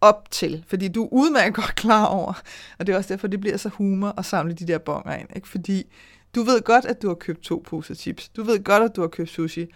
op 0.00 0.30
til? 0.30 0.64
Fordi 0.66 0.88
du 0.88 1.04
er 1.04 1.08
udmærket 1.12 1.54
godt 1.54 1.74
klar 1.74 2.06
over, 2.06 2.42
og 2.78 2.86
det 2.86 2.92
er 2.92 2.96
også 2.96 3.08
derfor, 3.08 3.28
det 3.28 3.40
bliver 3.40 3.56
så 3.56 3.68
humor 3.68 4.14
at 4.18 4.24
samle 4.24 4.54
de 4.54 4.66
der 4.66 4.78
bonger 4.78 5.14
ind. 5.14 5.28
Ikke? 5.36 5.48
Fordi 5.48 5.92
du 6.34 6.42
ved 6.42 6.62
godt, 6.62 6.84
at 6.84 7.02
du 7.02 7.08
har 7.08 7.14
købt 7.14 7.42
to 7.42 7.62
poser 7.66 7.94
chips. 7.94 8.28
Du 8.28 8.42
ved 8.42 8.64
godt, 8.64 8.82
at 8.82 8.96
du 8.96 9.00
har 9.00 9.08
købt 9.08 9.30
sushi. 9.30 9.66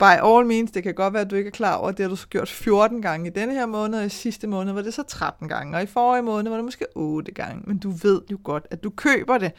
By 0.00 0.16
all 0.22 0.46
means, 0.46 0.70
det 0.70 0.82
kan 0.82 0.94
godt 0.94 1.12
være, 1.12 1.22
at 1.22 1.30
du 1.30 1.36
ikke 1.36 1.48
er 1.48 1.52
klar 1.52 1.74
over, 1.74 1.88
at 1.88 1.96
det 1.96 2.04
har 2.04 2.10
du 2.10 2.16
så 2.16 2.28
gjort 2.28 2.48
14 2.48 3.02
gange 3.02 3.30
i 3.30 3.32
denne 3.32 3.54
her 3.54 3.66
måned, 3.66 3.98
og 3.98 4.06
i 4.06 4.08
sidste 4.08 4.46
måned 4.46 4.72
var 4.72 4.82
det 4.82 4.94
så 4.94 5.02
13 5.02 5.48
gange, 5.48 5.76
og 5.76 5.82
i 5.82 5.86
forrige 5.86 6.22
måned 6.22 6.50
var 6.50 6.56
det 6.56 6.64
måske 6.64 6.86
8 6.94 7.32
gange. 7.32 7.62
Men 7.66 7.78
du 7.78 7.90
ved 7.90 8.20
jo 8.30 8.38
godt, 8.44 8.66
at 8.70 8.84
du 8.84 8.90
køber 8.90 9.38
det. 9.38 9.52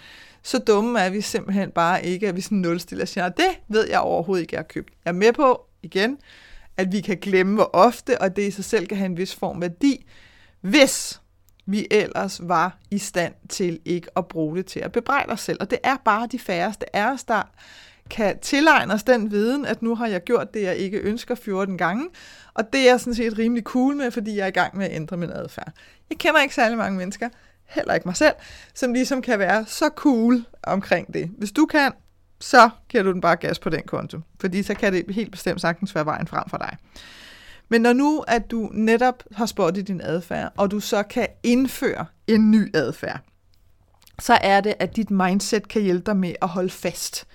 Så 0.44 0.60
dumme 0.60 1.00
er 1.00 1.10
vi 1.10 1.22
simpelthen 1.22 1.72
bare 1.72 2.06
ikke, 2.06 2.28
at 2.28 2.36
vi 2.36 2.42
sådan 2.42 2.58
nulstiller 2.58 3.04
og 3.04 3.08
siger, 3.08 3.30
det 3.30 3.60
ved 3.68 3.88
jeg 3.90 4.00
overhovedet 4.00 4.42
ikke, 4.42 4.54
jeg 4.54 4.60
har 4.60 4.68
købt. 4.68 4.94
Jeg 5.06 5.12
er 5.12 5.16
med 5.16 5.34
på, 5.34 5.66
igen, 5.84 6.18
at 6.78 6.92
vi 6.92 7.02
kan 7.02 7.18
glemme, 7.18 7.56
hvor 7.56 7.70
ofte, 7.74 8.22
og 8.22 8.36
det 8.36 8.48
i 8.48 8.52
sig 8.52 8.66
selv 8.66 8.88
kan 8.88 8.98
have 8.98 9.06
en 9.06 9.18
vis 9.18 9.36
form 9.36 9.62
værdi, 9.62 10.06
hvis 10.62 11.22
vi 11.66 11.88
ellers 11.92 12.42
var 12.44 12.78
i 12.92 12.98
stand 12.98 13.34
til 13.50 13.80
ikke 13.86 14.08
at 14.16 14.28
bruge 14.28 14.58
det 14.58 14.66
til 14.66 14.80
at 14.80 14.92
bebrejde 14.92 15.32
os 15.32 15.42
selv. 15.42 15.58
Og 15.60 15.70
det 15.70 15.80
er 15.84 15.96
bare 16.06 16.28
de 16.32 16.40
færreste 16.40 16.96
af 16.96 17.12
os, 17.12 17.24
der 17.24 17.44
kan 18.12 18.40
tilegne 18.40 18.94
os 18.94 19.04
den 19.04 19.32
viden, 19.32 19.66
at 19.66 19.82
nu 19.82 19.96
har 19.96 20.08
jeg 20.08 20.24
gjort 20.24 20.54
det, 20.54 20.62
jeg 20.62 20.76
ikke 20.76 20.98
ønsker 20.98 21.36
14 21.36 21.78
gange, 21.78 22.10
og 22.54 22.74
det 22.74 22.82
er 22.82 22.86
jeg 22.86 23.00
sådan 23.00 23.16
set 23.16 23.38
rimelig 23.38 23.64
cool 23.64 23.96
med, 23.96 24.12
fordi 24.12 24.36
jeg 24.36 24.44
er 24.44 24.48
i 24.48 24.52
gang 24.52 24.78
med 24.78 24.86
at 24.86 24.96
ændre 24.96 25.18
min 25.18 25.30
adfærd. 25.30 25.72
Jeg 26.10 26.18
kender 26.18 26.42
ikke 26.42 26.56
særlig 26.56 26.78
mange 26.78 26.98
mennesker, 26.98 27.30
heller 27.66 27.94
ikke 27.94 28.08
mig 28.08 28.16
selv, 28.16 28.34
som 28.74 28.94
ligesom 28.94 29.22
kan 29.22 29.40
være 29.40 29.66
så 29.66 29.90
cool 29.96 30.46
omkring 30.64 31.14
det. 31.14 31.32
Hvis 31.38 31.52
du 31.52 31.66
kan, 31.66 31.92
så 32.40 32.70
giver 32.90 33.04
du 33.04 33.12
den 33.12 33.22
bare 33.22 33.36
gas 33.36 33.60
på 33.60 33.70
den 33.70 33.84
konto, 33.88 34.20
fordi 34.40 34.64
så 34.64 34.74
kan 34.74 34.94
det 34.94 35.16
helt 35.16 35.32
bestemt 35.32 35.62
sagtens 35.62 35.96
være 35.96 36.06
vejen 36.06 36.28
frem 36.28 36.44
for 36.50 36.58
dig. 36.58 36.78
Men 37.70 37.82
når 37.82 37.94
nu, 37.94 38.24
at 38.28 38.52
du 38.52 38.70
netop 38.74 39.24
har 39.32 39.46
spottet 39.46 39.88
din 39.88 40.02
adfærd, 40.02 40.54
og 40.58 40.72
du 40.72 40.80
så 40.80 41.04
kan 41.04 41.28
indføre 41.44 42.06
en 42.28 42.52
ny 42.52 42.76
adfærd, 42.76 43.20
så 44.20 44.38
er 44.42 44.62
det, 44.62 44.74
at 44.80 44.96
dit 44.96 45.12
mindset 45.12 45.68
kan 45.68 45.82
hjælpe 45.82 46.06
dig 46.06 46.18
med 46.18 46.34
at 46.42 46.48
holde 46.48 46.70
fast 46.70 47.28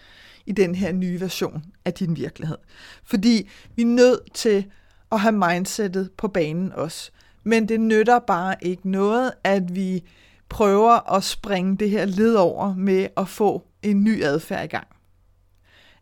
i 0.47 0.53
den 0.53 0.75
her 0.75 0.93
nye 0.93 1.21
version 1.21 1.65
af 1.85 1.95
din 1.95 2.17
virkelighed. 2.17 2.57
Fordi 3.05 3.49
vi 3.77 3.83
er 3.83 3.87
nødt 3.87 4.33
til 4.35 4.67
at 5.13 5.21
have 5.21 5.33
mindsetet 5.33 6.11
på 6.17 6.29
banen 6.29 6.73
også. 6.73 7.11
Men 7.45 7.69
det 7.69 7.81
nytter 7.81 8.19
bare 8.19 8.55
ikke 8.63 8.91
noget, 8.91 9.33
at 9.45 9.75
vi 9.75 10.05
prøver 10.49 11.15
at 11.15 11.25
springe 11.25 11.77
det 11.77 11.91
her 11.91 12.05
led 12.05 12.35
over 12.35 12.75
med 12.75 13.07
at 13.17 13.29
få 13.29 13.63
en 13.83 14.05
ny 14.05 14.25
adfærd 14.25 14.65
i 14.65 14.69
gang. 14.69 14.87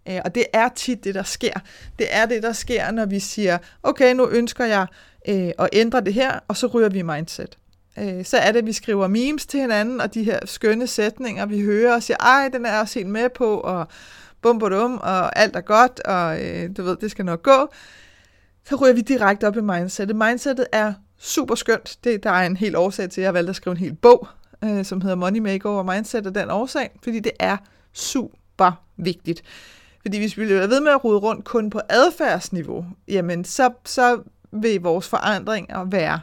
Øh, 0.09 0.21
og 0.25 0.35
det 0.35 0.47
er 0.53 0.69
tit 0.69 1.05
det, 1.05 1.15
der 1.15 1.23
sker. 1.23 1.53
Det 1.99 2.07
er 2.11 2.27
det, 2.27 2.43
der 2.43 2.53
sker, 2.53 2.91
når 2.91 3.07
vi 3.07 3.21
siger, 3.21 3.59
okay, 3.83 4.15
nu 4.15 4.29
ønsker 4.29 4.65
jeg 4.65 4.87
øh, 5.29 5.51
at 5.59 5.69
ændre 5.73 6.01
det 6.01 6.15
her, 6.15 6.39
og 6.49 6.57
så 6.57 6.67
ryger 6.67 6.89
vi 6.89 7.03
mindset. 7.03 7.59
Øh, 7.99 8.25
så 8.25 8.37
er 8.37 8.53
det, 8.53 8.59
at 8.59 8.67
vi 8.67 8.73
skriver 8.73 9.07
memes 9.07 9.47
til 9.47 9.61
hinanden, 9.61 10.01
og 10.01 10.15
de 10.15 10.23
her 10.23 10.39
skønne 10.45 10.87
sætninger, 10.87 11.47
vi 11.47 11.63
hører 11.63 11.95
og 11.95 12.03
siger, 12.03 12.17
ej, 12.17 12.49
den 12.53 12.67
er 12.67 12.71
jeg 12.71 12.81
også 12.81 12.99
helt 12.99 13.11
med 13.11 13.29
på, 13.29 13.61
og 13.61 13.89
bum 14.45 14.59
bum, 14.59 14.99
og 15.03 15.39
alt 15.39 15.57
er 15.57 15.61
godt, 15.61 16.01
og 16.01 16.45
øh, 16.45 16.71
du 16.77 16.83
ved, 16.83 16.97
det 16.97 17.11
skal 17.11 17.25
nok 17.25 17.43
gå. 17.43 17.69
Så 18.69 18.77
ryger 18.77 18.95
vi 18.95 19.01
direkte 19.01 19.47
op 19.49 19.57
i 19.57 19.61
mindsetet. 19.61 20.17
Mindsetet 20.17 20.67
er 20.73 20.93
super 21.19 21.55
skønt. 21.55 21.99
Det, 22.05 22.23
der 22.23 22.31
er 22.31 22.47
en 22.47 22.57
helt 22.57 22.77
årsag 22.77 23.11
til, 23.11 23.21
at 23.21 23.25
jeg 23.25 23.35
valgte 23.35 23.51
at 23.51 23.57
skrive 23.57 23.73
en 23.73 23.79
hel 23.79 23.95
bog, 23.95 24.29
øh, 24.65 24.85
som 24.85 25.01
hedder 25.01 25.17
Money 25.17 25.41
Makeover 25.41 25.83
Mindset, 25.83 26.27
og 26.27 26.35
den 26.35 26.51
årsag, 26.51 26.91
fordi 27.03 27.21
det 27.21 27.33
er 27.39 27.57
super 27.93 28.83
vigtigt. 28.97 29.43
Fordi 30.03 30.19
hvis 30.19 30.39
vi 30.39 30.45
bliver 30.45 30.67
ved 30.67 30.81
med 30.81 30.93
at 30.93 31.05
rode 31.05 31.19
rundt 31.19 31.45
kun 31.45 31.71
på 31.71 31.81
adfærdsniveau, 31.89 32.87
jamen 33.09 33.45
så, 33.45 33.73
så 33.85 34.23
vil 34.53 34.81
vores 34.81 35.09
forandringer 35.09 35.85
være 35.85 36.21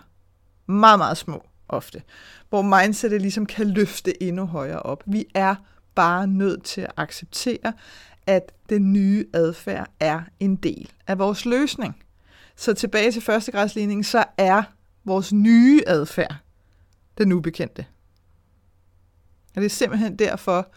meget, 0.67 0.99
meget 0.99 1.17
små 1.17 1.43
ofte. 1.69 2.01
Hvor 2.49 2.61
mindsetet 2.61 3.21
ligesom 3.21 3.45
kan 3.45 3.67
løfte 3.67 4.23
endnu 4.23 4.45
højere 4.45 4.79
op. 4.79 5.03
Vi 5.05 5.25
er 5.35 5.55
bare 5.95 6.27
nødt 6.27 6.63
til 6.63 6.81
at 6.81 6.91
acceptere, 6.97 7.73
at 8.31 8.51
den 8.69 8.93
nye 8.93 9.25
adfærd 9.33 9.91
er 10.00 10.21
en 10.39 10.55
del 10.55 10.91
af 11.07 11.19
vores 11.19 11.45
løsning. 11.45 12.03
Så 12.55 12.73
tilbage 12.73 13.11
til 13.11 13.21
førstegradsligningen, 13.21 14.03
så 14.03 14.23
er 14.38 14.63
vores 15.05 15.33
nye 15.33 15.81
adfærd 15.88 16.35
den 17.17 17.31
ubekendte. 17.31 17.85
Og 19.55 19.61
det 19.61 19.65
er 19.65 19.69
simpelthen 19.69 20.15
derfor, 20.15 20.71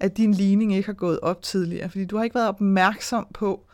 at 0.00 0.16
din 0.16 0.34
ligning 0.34 0.74
ikke 0.74 0.86
har 0.86 0.92
gået 0.92 1.20
op 1.20 1.42
tidligere, 1.42 1.88
fordi 1.88 2.04
du 2.04 2.16
har 2.16 2.24
ikke 2.24 2.34
været 2.34 2.48
opmærksom 2.48 3.26
på, 3.34 3.66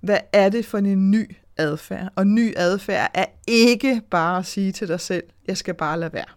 hvad 0.00 0.18
er 0.32 0.48
det 0.48 0.66
for 0.66 0.78
en 0.78 1.10
ny 1.10 1.36
adfærd. 1.56 2.12
Og 2.16 2.26
ny 2.26 2.52
adfærd 2.56 3.10
er 3.14 3.26
ikke 3.46 4.02
bare 4.10 4.38
at 4.38 4.46
sige 4.46 4.72
til 4.72 4.88
dig 4.88 5.00
selv, 5.00 5.24
jeg 5.46 5.56
skal 5.56 5.74
bare 5.74 6.00
lade 6.00 6.12
være. 6.12 6.30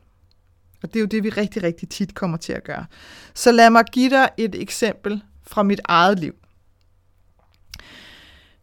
Og 0.84 0.94
det 0.94 0.96
er 0.96 1.00
jo 1.02 1.06
det, 1.06 1.24
vi 1.24 1.30
rigtig, 1.30 1.64
rigtig 1.64 1.90
tit 1.90 2.16
kommer 2.16 2.38
til 2.38 2.54
at 2.54 2.64
gøre. 2.64 2.86
Så 3.34 3.52
lad 3.52 3.70
mig 3.70 3.86
give 3.86 4.10
dig 4.10 4.30
et 4.38 4.62
eksempel 4.62 5.24
fra 5.48 5.64
mit 5.64 5.82
eget 5.86 6.20
liv. 6.20 6.34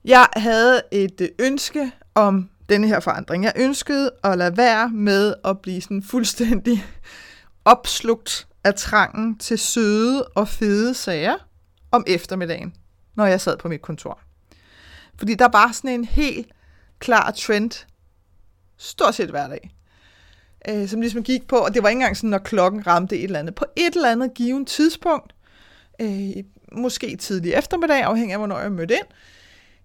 Jeg 0.05 0.27
havde 0.37 0.83
et 0.93 1.31
ønske 1.39 1.93
om 2.15 2.51
denne 2.69 2.87
her 2.87 3.01
forandring. 3.01 3.45
Jeg 3.45 3.53
ønskede 3.57 4.11
at 4.25 4.39
lade 4.39 4.57
være 4.57 4.89
med 4.89 5.35
at 5.45 5.61
blive 5.61 5.81
sådan 5.81 6.03
fuldstændig 6.03 6.85
opslugt 7.65 8.47
af 8.65 8.75
trangen 8.75 9.39
til 9.39 9.59
søde 9.59 10.25
og 10.25 10.49
fede 10.49 10.95
sager 10.95 11.37
om 11.91 12.05
eftermiddagen, 12.07 12.75
når 13.15 13.27
jeg 13.27 13.41
sad 13.41 13.57
på 13.57 13.69
mit 13.69 13.83
kontor. 13.83 14.21
Fordi 15.19 15.35
der 15.35 15.49
var 15.53 15.73
sådan 15.73 15.91
en 15.91 16.05
helt 16.05 16.53
klar 16.99 17.31
trend, 17.31 17.87
stort 18.77 19.15
set 19.15 19.31
hver 19.31 19.49
dag, 19.49 19.71
øh, 20.69 20.89
som 20.89 21.01
ligesom 21.01 21.23
gik 21.23 21.49
på, 21.49 21.57
og 21.57 21.75
det 21.75 21.83
var 21.83 21.89
ikke 21.89 21.97
engang 21.97 22.17
sådan, 22.17 22.31
når 22.31 22.39
klokken 22.39 22.87
ramte 22.87 23.19
et 23.19 23.25
eller 23.25 23.39
andet. 23.39 23.55
På 23.55 23.65
et 23.77 23.95
eller 23.95 24.11
andet 24.11 24.35
givet 24.35 24.67
tidspunkt, 24.67 25.35
øh, 26.01 26.31
måske 26.73 27.17
tidlig 27.17 27.53
eftermiddag, 27.53 28.03
afhængig 28.03 28.33
af, 28.33 28.41
hvornår 28.41 28.59
jeg 28.59 28.73
mødte 28.73 28.95
ind, 28.95 29.07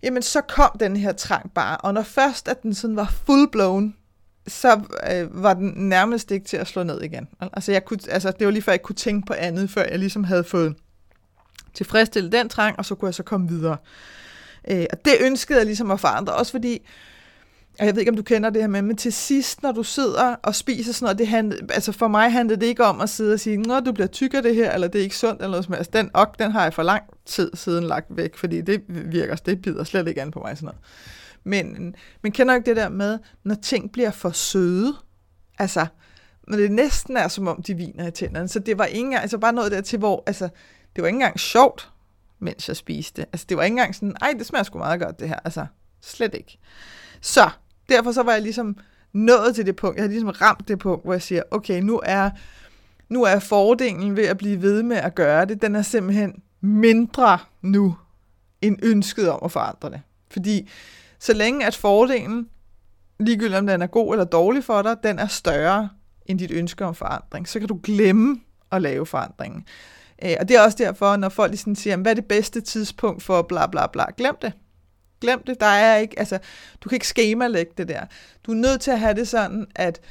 jamen 0.04 0.22
så 0.22 0.42
kom 0.42 0.72
den 0.80 0.96
her 0.96 1.14
trang 1.14 1.52
bare, 1.52 1.78
og 1.78 1.94
når 1.94 2.04
først 2.04 2.48
at 2.48 2.64
den 2.64 2.74
sådan 2.74 2.96
var 2.96 3.14
full 3.26 3.52
blown, 3.52 3.96
så 4.48 4.82
øh, 5.12 5.44
var 5.44 5.54
den 5.54 5.74
nærmest 5.76 6.32
ikke 6.32 6.46
til 6.46 6.58
at 6.58 6.68
slå 6.68 6.84
ned 6.84 7.02
igen. 7.02 7.28
Altså, 7.54 7.72
jeg 7.72 7.86
kunne, 7.86 8.00
altså, 8.10 8.32
det 8.40 8.48
var 8.48 8.52
lige 8.52 8.64
før, 8.64 8.72
jeg 8.72 8.82
kunne 8.82 8.96
tænke 8.96 9.26
på 9.26 9.34
andet, 9.34 9.70
før 9.70 9.84
jeg 9.84 10.00
ligesom 10.00 10.24
havde 10.24 10.44
fået 10.44 10.76
tilfredsstillet 11.74 12.32
den 12.32 12.50
trang, 12.50 12.80
og 12.80 12.86
så 12.86 12.96
kunne 12.96 13.08
jeg 13.08 13.16
så 13.16 13.24
komme 13.24 13.48
videre. 13.48 13.78
Øh, 14.72 14.86
og 14.92 15.06
det 15.06 15.14
ønskede 15.22 15.58
jeg 15.58 15.66
ligesom 15.66 15.92
at 15.92 16.00
forandre, 16.00 16.34
også 16.34 16.52
fordi, 16.52 16.88
og 17.80 17.86
jeg 17.86 17.96
ved 17.96 18.02
ikke, 18.02 18.10
om 18.12 18.16
du 18.16 18.24
kender 18.24 18.50
det 18.50 18.62
her 18.62 18.68
med, 18.68 18.82
men 18.82 18.98
til 18.98 19.14
sidst, 19.14 19.64
når 19.64 19.72
du 19.72 19.84
sidder 19.84 20.36
og 20.44 20.56
spiser 20.56 20.94
sådan 20.94 21.06
noget, 21.06 21.18
det 21.18 21.28
handler, 21.28 21.58
altså 21.70 21.92
for 21.92 22.08
mig 22.08 22.32
handlede 22.32 22.62
det 22.62 22.66
ikke 22.66 22.86
om 22.86 23.02
at 23.02 23.10
sidde 23.10 23.34
og 23.34 23.40
sige, 23.40 23.58
når 23.58 23.80
du 23.80 23.92
bliver 23.92 24.08
tyk 24.08 24.34
af 24.34 24.44
det 24.44 24.56
her, 24.56 24.72
eller 24.72 24.88
det 24.88 25.00
er 25.00 25.04
ikke 25.04 25.18
sundt, 25.18 25.42
eller 25.42 25.52
noget 25.52 25.66
som 25.66 25.74
helst. 25.74 25.94
Den, 25.94 26.10
og 26.14 26.28
den 26.40 26.52
har 26.52 26.64
jeg 26.64 26.74
for 26.74 26.84
lang 26.84 27.04
tid 27.26 27.52
siden 27.54 27.84
lagt 27.84 28.06
væk, 28.10 28.36
fordi 28.38 28.62
det 28.62 28.84
virker, 28.88 29.36
det 29.36 29.62
bider 29.62 29.84
slet 29.84 30.08
ikke 30.08 30.22
an 30.22 30.32
på 30.32 30.40
mig 30.40 30.58
sådan 30.58 30.66
noget. 30.66 30.82
Men, 31.44 31.96
men 32.24 32.32
kender 32.32 32.56
ikke 32.56 32.66
det 32.66 32.76
der 32.76 32.90
med, 32.90 33.20
når 33.44 33.56
ting 33.56 33.92
bliver 33.92 34.12
for 34.12 34.30
søde? 34.30 34.96
Altså, 35.60 35.86
når 36.48 36.58
det 36.58 36.72
næsten 36.72 37.18
er, 37.18 37.28
som 37.28 37.48
om 37.48 37.62
de 37.62 37.74
viner 37.74 38.08
i 38.08 38.12
tænderne. 38.12 38.48
Så 38.48 38.60
det 38.60 38.78
var 38.78 38.86
ikke 38.86 39.00
engang, 39.00 39.22
altså 39.22 39.38
bare 39.38 39.54
noget 39.54 39.72
der 39.72 39.82
til, 39.82 40.00
hvor, 40.00 40.24
altså, 40.28 40.50
det 40.96 41.02
var 41.02 41.08
ikke 41.08 41.16
engang 41.16 41.40
sjovt, 41.40 41.92
mens 42.40 42.68
jeg 42.68 42.78
spiste. 42.78 43.22
Altså, 43.22 43.46
det 43.50 43.58
var 43.58 43.64
ikke 43.64 43.74
engang 43.74 43.96
sådan, 43.96 44.16
ej, 44.22 44.34
det 44.38 44.46
smager 44.46 44.64
sgu 44.64 44.78
meget 44.78 45.02
godt, 45.02 45.20
det 45.20 45.30
her. 45.30 45.40
Altså, 45.44 45.66
slet 46.02 46.34
ikke. 46.34 46.60
Så, 47.22 47.50
derfor 47.90 48.12
så 48.12 48.24
var 48.24 48.32
jeg 48.32 48.42
ligesom 48.42 48.78
nået 49.14 49.56
til 49.56 49.66
det 49.66 49.76
punkt, 49.76 49.96
jeg 49.96 50.04
har 50.04 50.10
ligesom 50.10 50.30
ramt 50.30 50.68
det 50.68 50.80
punkt, 50.80 51.04
hvor 51.04 51.14
jeg 51.14 51.22
siger, 51.22 51.42
okay, 51.52 51.82
nu 51.82 52.02
er, 52.04 52.30
nu 53.10 53.24
er 53.24 53.40
fordelen 53.40 54.16
ved 54.16 54.26
at 54.26 54.38
blive 54.38 54.62
ved 54.62 54.84
med 54.84 54.98
at 54.98 55.16
gøre 55.16 55.46
det, 55.46 55.62
den 55.62 55.76
er 55.76 55.82
simpelthen 55.82 56.42
mindre 56.62 57.38
nu, 57.62 57.96
end 58.62 58.78
ønsket 58.84 59.30
om 59.30 59.40
at 59.44 59.52
forandre 59.52 59.90
det. 59.90 60.02
Fordi 60.32 60.70
så 61.20 61.34
længe 61.34 61.66
at 61.66 61.76
fordelen, 61.76 62.50
ligegyldigt 63.20 63.58
om 63.58 63.68
den 63.68 63.82
er 63.82 63.88
god 63.88 64.14
eller 64.14 64.26
dårlig 64.26 64.64
for 64.64 64.82
dig, 64.82 64.96
den 65.04 65.20
er 65.20 65.28
større 65.28 65.90
end 66.26 66.40
dit 66.40 66.52
ønske 66.52 66.86
om 66.86 66.96
forandring, 66.96 67.48
så 67.48 67.60
kan 67.60 67.68
du 67.68 67.80
glemme 67.84 68.40
at 68.72 68.82
lave 68.82 69.06
forandringen. 69.06 69.66
Øh, 70.24 70.36
og 70.40 70.48
det 70.48 70.58
er 70.58 70.62
også 70.62 70.78
derfor, 70.78 71.16
når 71.16 71.30
folk 71.30 71.52
ligesom 71.52 71.76
siger, 71.76 71.98
hvad 71.98 72.12
er 72.12 72.16
det 72.16 72.26
bedste 72.26 72.62
tidspunkt 72.62 73.24
for 73.24 73.42
bla 73.42 73.68
bla 73.68 73.88
bla, 73.88 74.06
glem 74.18 74.36
det. 74.42 74.54
Glem 75.26 75.44
det. 75.44 75.60
Der 75.60 75.66
er 75.66 75.98
ikke, 75.98 76.20
altså, 76.20 76.40
du 76.82 76.90
kan 76.90 76.96
ikke 76.96 77.08
skemalægge 77.08 77.72
det 77.78 77.88
der. 77.88 78.06
Du 78.46 78.52
er 78.52 78.56
nødt 78.56 78.82
til 78.82 78.92
at 78.92 79.00
have 79.00 79.14
det 79.14 79.28
sådan, 79.28 79.68
at 79.76 80.02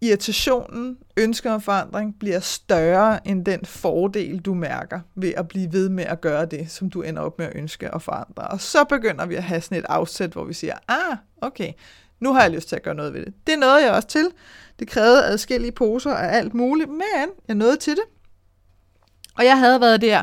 irritationen, 0.00 0.98
ønsker 1.16 1.52
om 1.52 1.60
forandring, 1.60 2.18
bliver 2.18 2.40
større 2.40 3.28
end 3.28 3.44
den 3.44 3.64
fordel, 3.64 4.38
du 4.38 4.54
mærker 4.54 5.00
ved 5.14 5.32
at 5.36 5.48
blive 5.48 5.72
ved 5.72 5.88
med 5.88 6.04
at 6.04 6.20
gøre 6.20 6.46
det, 6.46 6.70
som 6.70 6.90
du 6.90 7.02
ender 7.02 7.22
op 7.22 7.38
med 7.38 7.46
at 7.46 7.52
ønske 7.54 7.94
at 7.94 8.02
forandre. 8.02 8.42
Og 8.42 8.60
så 8.60 8.84
begynder 8.84 9.26
vi 9.26 9.34
at 9.34 9.42
have 9.42 9.60
sådan 9.60 9.78
et 9.78 9.84
afsæt, 9.88 10.30
hvor 10.30 10.44
vi 10.44 10.52
siger, 10.52 10.74
ah, 10.88 11.16
okay, 11.40 11.72
nu 12.20 12.32
har 12.32 12.42
jeg 12.42 12.50
lyst 12.50 12.68
til 12.68 12.76
at 12.76 12.82
gøre 12.82 12.94
noget 12.94 13.14
ved 13.14 13.24
det. 13.24 13.34
Det 13.46 13.58
nåede 13.58 13.84
jeg 13.84 13.92
også 13.92 14.08
til. 14.08 14.28
Det 14.78 14.88
krævede 14.88 15.24
adskillige 15.24 15.72
poser 15.72 16.10
og 16.10 16.32
alt 16.32 16.54
muligt, 16.54 16.90
men 16.90 17.28
jeg 17.48 17.56
nåede 17.56 17.76
til 17.76 17.92
det. 17.92 18.04
Og 19.38 19.44
jeg 19.44 19.58
havde 19.58 19.80
været 19.80 20.00
der 20.00 20.22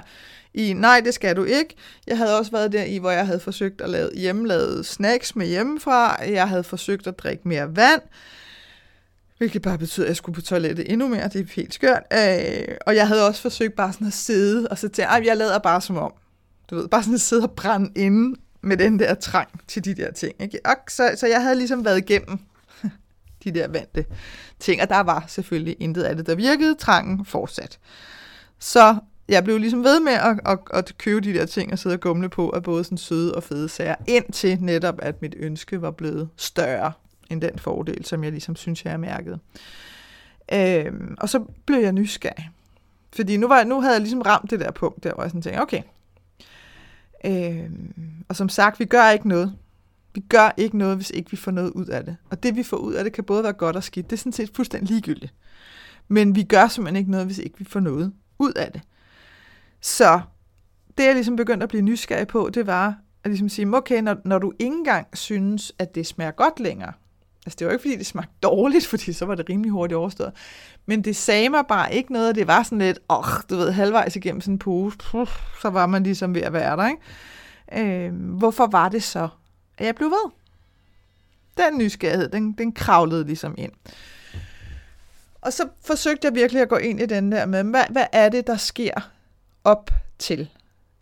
i, 0.58 0.74
nej, 0.74 1.02
det 1.06 1.14
skal 1.14 1.36
du 1.36 1.44
ikke. 1.44 1.76
Jeg 2.08 2.18
havde 2.18 2.40
også 2.40 2.52
været 2.52 2.72
der 2.72 2.84
i, 2.84 2.98
hvor 2.98 3.12
jeg 3.12 3.26
havde 3.26 3.40
forsøgt 3.40 3.82
at 3.82 3.90
lave 3.90 4.10
hjemmelavede 4.16 4.84
snacks 4.84 5.36
med 5.36 5.48
hjemmefra. 5.48 6.24
Jeg 6.24 6.50
havde 6.50 6.64
forsøgt 6.64 7.08
at 7.08 7.20
drikke 7.20 7.48
mere 7.48 7.76
vand. 7.76 8.02
Hvilket 9.38 9.62
bare 9.62 9.78
betyder, 9.78 10.06
at 10.06 10.10
jeg 10.10 10.16
skulle 10.16 10.36
på 10.36 10.42
toilettet 10.42 10.92
endnu 10.92 11.08
mere. 11.08 11.28
Det 11.28 11.42
er 11.42 11.46
helt 11.56 11.74
skørt. 11.74 12.04
Øh, 12.14 12.76
og 12.86 12.96
jeg 12.96 13.08
havde 13.08 13.28
også 13.28 13.42
forsøgt 13.42 13.76
bare 13.76 13.94
sådan 13.94 14.08
at 14.08 14.14
sidde 14.14 14.68
og 14.68 14.78
så 14.78 14.90
til, 14.90 15.02
at 15.02 15.26
jeg 15.26 15.38
lader 15.38 15.60
bare 15.60 15.82
som 15.82 15.98
om. 15.98 16.14
Du 16.70 16.76
ved, 16.76 16.88
bare 16.88 17.04
sådan 17.04 17.16
at 17.16 17.22
sidde 17.22 17.44
og 17.44 17.52
brænde 17.52 17.92
inde 17.96 18.40
med 18.62 18.78
den 18.78 19.00
der 19.00 19.14
trang 19.14 19.50
til 19.68 19.86
de 19.86 19.94
der 19.94 20.12
ting. 20.12 20.42
Ikke? 20.42 20.60
Og 20.66 20.76
så, 20.90 21.16
så 21.18 21.28
jeg 21.28 21.42
havde 21.42 21.56
ligesom 21.56 21.86
været 21.86 21.98
igennem 21.98 22.40
de 23.44 23.52
der 23.52 23.68
vante 23.68 24.06
ting, 24.60 24.82
og 24.82 24.90
der 24.90 25.00
var 25.00 25.26
selvfølgelig 25.28 25.76
intet 25.80 26.04
af 26.04 26.16
det, 26.16 26.28
der 26.28 26.36
virkede. 26.36 26.76
Trangen 26.76 27.26
fortsat. 27.26 27.80
Så 28.60 28.96
jeg 29.30 29.44
blev 29.44 29.58
ligesom 29.58 29.84
ved 29.84 30.00
med 30.00 30.14
at, 30.14 30.40
at, 30.46 30.60
at 30.74 30.98
købe 30.98 31.22
de 31.22 31.34
der 31.34 31.46
ting 31.46 31.72
og 31.72 31.80
sidde 31.80 31.94
og 31.94 32.00
gumle 32.00 32.30
på 32.30 32.50
af 32.50 32.64
både 32.64 32.84
sådan 32.84 32.98
søde 32.98 33.36
og 33.36 33.44
fede 33.44 33.70
sager, 33.70 33.96
indtil 34.08 34.58
netop, 34.62 34.96
at 35.02 35.22
mit 35.22 35.36
ønske 35.38 35.82
var 35.82 35.92
blevet 35.92 36.30
større 36.38 36.92
end 37.30 37.42
den 37.42 37.60
fordel, 37.60 38.06
som 38.06 38.24
jeg 38.24 38.32
ligesom 38.32 38.56
synes, 38.56 38.84
jeg 38.84 38.94
har 38.94 38.98
mærket. 38.98 39.40
Øhm, 40.54 41.16
og 41.20 41.30
så 41.30 41.44
blev 41.66 41.80
jeg 41.80 41.92
nysgerrig. 41.92 42.50
Fordi 43.16 43.38
nu, 43.38 43.48
var, 43.48 43.64
nu 43.64 43.82
havde 43.82 43.94
jeg 43.94 44.02
ligesom 44.02 44.22
ramt 44.22 44.52
det 44.52 44.60
der 44.60 44.72
punkt, 44.72 45.04
der 45.04 45.14
hvor 45.14 45.24
jeg 45.24 45.32
sådan 45.32 45.42
tænkte, 45.42 45.62
okay, 45.62 45.82
Øhm, 47.26 47.94
og 48.30 48.36
som 48.36 48.50
sagt, 48.50 48.80
vi 48.80 48.86
gør 48.86 49.10
ikke 49.10 49.28
noget. 49.28 49.54
Vi 50.14 50.22
gør 50.30 50.54
ikke 50.58 50.78
noget, 50.78 50.96
hvis 50.96 51.10
ikke 51.10 51.32
vi 51.32 51.38
får 51.38 51.52
noget 51.52 51.72
ud 51.72 51.86
af 51.86 52.06
det. 52.06 52.18
Og 52.30 52.44
det, 52.44 52.56
vi 52.56 52.64
får 52.64 52.78
ud 52.78 52.94
af 52.94 53.04
det, 53.04 53.14
kan 53.14 53.24
både 53.24 53.44
være 53.44 53.54
godt 53.54 53.76
og 53.76 53.84
skidt. 53.84 54.10
Det 54.10 54.16
er 54.16 54.18
sådan 54.18 54.32
set 54.32 54.52
fuldstændig 54.56 54.90
ligegyldigt. 54.90 55.34
Men 56.08 56.36
vi 56.36 56.44
gør 56.44 56.68
simpelthen 56.68 56.96
ikke 56.96 57.12
noget, 57.12 57.26
hvis 57.26 57.38
ikke 57.38 57.58
vi 57.58 57.66
får 57.66 57.80
noget 57.80 58.14
ud 58.40 58.54
af 58.54 58.72
det. 58.72 58.82
Så 59.82 60.22
det, 60.98 61.06
jeg 61.06 61.14
ligesom 61.14 61.36
begyndte 61.36 61.64
at 61.64 61.70
blive 61.70 61.82
nysgerrig 61.82 62.28
på, 62.28 62.50
det 62.54 62.68
var 62.68 62.96
at 63.24 63.32
ligesom 63.32 63.50
sige, 63.50 63.76
okay, 63.76 64.02
når, 64.02 64.16
når 64.26 64.40
du 64.40 64.54
ikke 64.60 64.76
engang 64.76 65.08
synes, 65.14 65.74
at 65.80 65.96
det 65.96 66.08
smager 66.08 66.32
godt 66.32 66.60
længere, 66.60 66.94
altså 67.46 67.56
det 67.60 67.68
var 67.68 67.74
ikke, 67.74 67.82
fordi 67.82 67.96
det 67.96 68.06
smagte 68.06 68.34
dårligt, 68.44 68.88
fordi 68.92 69.14
så 69.14 69.26
var 69.26 69.36
det 69.36 69.50
rimelig 69.50 69.72
hurtigt 69.72 69.98
overstået, 69.98 70.32
men 70.86 71.02
det 71.02 71.16
sagde 71.16 71.50
mig 71.50 71.64
bare 71.70 71.94
ikke 71.94 72.14
noget, 72.14 72.36
det 72.36 72.48
var 72.48 72.64
sådan 72.64 72.78
lidt, 72.78 73.00
åh, 73.10 73.18
oh, 73.18 73.42
du 73.50 73.56
ved, 73.56 73.72
halvvejs 73.72 74.16
igennem 74.16 74.42
sådan 74.42 74.54
en 74.54 74.60
pose, 74.60 74.98
puh, 74.98 75.28
så 75.62 75.70
var 75.70 75.86
man 75.86 76.04
ligesom 76.04 76.36
ved 76.36 76.42
at 76.42 76.54
være 76.54 76.78
der, 76.78 76.88
ikke? 76.88 78.06
Øh, 78.08 78.14
hvorfor 78.14 78.68
var 78.68 78.90
det 78.90 79.04
så, 79.04 79.30
at 79.78 79.86
jeg 79.86 79.96
blev 79.96 80.10
ved? 80.10 80.32
Den 81.58 81.78
nysgerrighed, 81.78 82.30
den, 82.30 82.52
den 82.52 82.72
kravlede 82.72 83.26
ligesom 83.26 83.56
ind. 83.58 83.72
Og 85.42 85.54
så 85.54 85.68
forsøgte 85.86 86.26
jeg 86.28 86.36
virkelig 86.36 86.62
at 86.62 86.70
gå 86.70 86.76
ind 86.78 87.02
i 87.02 87.06
den 87.06 87.32
der 87.32 87.46
med, 87.46 87.64
hvad, 87.64 87.84
hvad 87.90 88.06
er 88.12 88.30
det, 88.30 88.48
der 88.48 88.58
sker 88.58 89.10
op 89.68 89.92
til? 90.20 90.50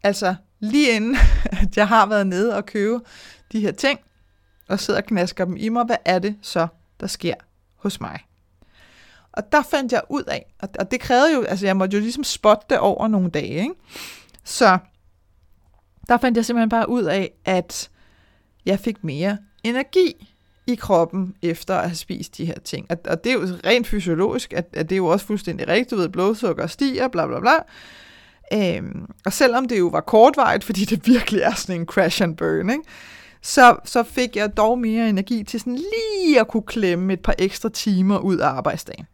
Altså 0.03 0.35
lige 0.59 0.95
inden, 0.95 1.17
at 1.61 1.77
jeg 1.77 1.87
har 1.87 2.05
været 2.05 2.27
nede 2.27 2.55
og 2.55 2.65
købe 2.65 2.99
de 3.51 3.59
her 3.59 3.71
ting, 3.71 3.99
og 4.67 4.79
sidder 4.79 4.99
og 4.99 5.05
knasker 5.05 5.45
dem 5.45 5.55
i 5.57 5.69
mig, 5.69 5.85
hvad 5.85 5.97
er 6.05 6.19
det 6.19 6.35
så, 6.41 6.67
der 6.99 7.07
sker 7.07 7.33
hos 7.75 8.01
mig? 8.01 8.19
Og 9.31 9.51
der 9.51 9.61
fandt 9.61 9.91
jeg 9.91 10.01
ud 10.09 10.23
af, 10.23 10.45
og 10.79 10.91
det 10.91 10.99
krævede 10.99 11.33
jo, 11.33 11.41
altså 11.41 11.65
jeg 11.65 11.77
måtte 11.77 11.97
jo 11.97 12.01
ligesom 12.01 12.23
spotte 12.23 12.65
det 12.69 12.79
over 12.79 13.07
nogle 13.07 13.29
dage, 13.29 13.61
ikke? 13.61 13.75
Så 14.43 14.77
der 16.07 16.17
fandt 16.17 16.37
jeg 16.37 16.45
simpelthen 16.45 16.69
bare 16.69 16.89
ud 16.89 17.03
af, 17.03 17.31
at 17.45 17.89
jeg 18.65 18.79
fik 18.79 19.03
mere 19.03 19.37
energi 19.63 20.33
i 20.67 20.75
kroppen 20.75 21.35
efter 21.41 21.75
at 21.75 21.89
have 21.89 21.95
spist 21.95 22.37
de 22.37 22.45
her 22.45 22.59
ting. 22.59 22.85
Og, 22.89 22.97
og 23.07 23.23
det 23.23 23.29
er 23.29 23.33
jo 23.33 23.47
rent 23.65 23.87
fysiologisk, 23.87 24.53
at, 24.53 24.67
at 24.73 24.89
det 24.89 24.95
er 24.95 24.97
jo 24.97 25.05
også 25.05 25.25
fuldstændig 25.25 25.67
rigtigt. 25.67 25.91
Du 25.91 25.95
ved, 25.95 26.09
blodsukker 26.09 26.67
stiger, 26.67 27.07
bla 27.07 27.27
bla 27.27 27.39
bla. 27.39 27.53
Øhm, 28.53 29.05
og 29.25 29.33
selvom 29.33 29.67
det 29.67 29.79
jo 29.79 29.87
var 29.87 30.01
kortvarigt, 30.01 30.63
fordi 30.63 30.85
det 30.85 31.07
virkelig 31.07 31.41
er 31.41 31.53
sådan 31.53 31.81
en 31.81 31.87
crash 31.87 32.23
and 32.23 32.37
burn, 32.37 32.69
ikke? 32.69 32.83
Så, 33.41 33.77
så 33.83 34.03
fik 34.03 34.35
jeg 34.35 34.57
dog 34.57 34.79
mere 34.79 35.09
energi 35.09 35.43
til 35.43 35.59
sådan 35.59 35.75
lige 35.75 36.39
at 36.39 36.47
kunne 36.47 36.63
klemme 36.63 37.13
et 37.13 37.21
par 37.23 37.35
ekstra 37.39 37.69
timer 37.69 38.17
ud 38.17 38.37
af 38.37 38.47
arbejdsdagen. 38.47 39.05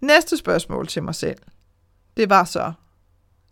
Næste 0.00 0.36
spørgsmål 0.36 0.86
til 0.86 1.02
mig 1.02 1.14
selv, 1.14 1.38
det 2.16 2.30
var 2.30 2.44
så, 2.44 2.72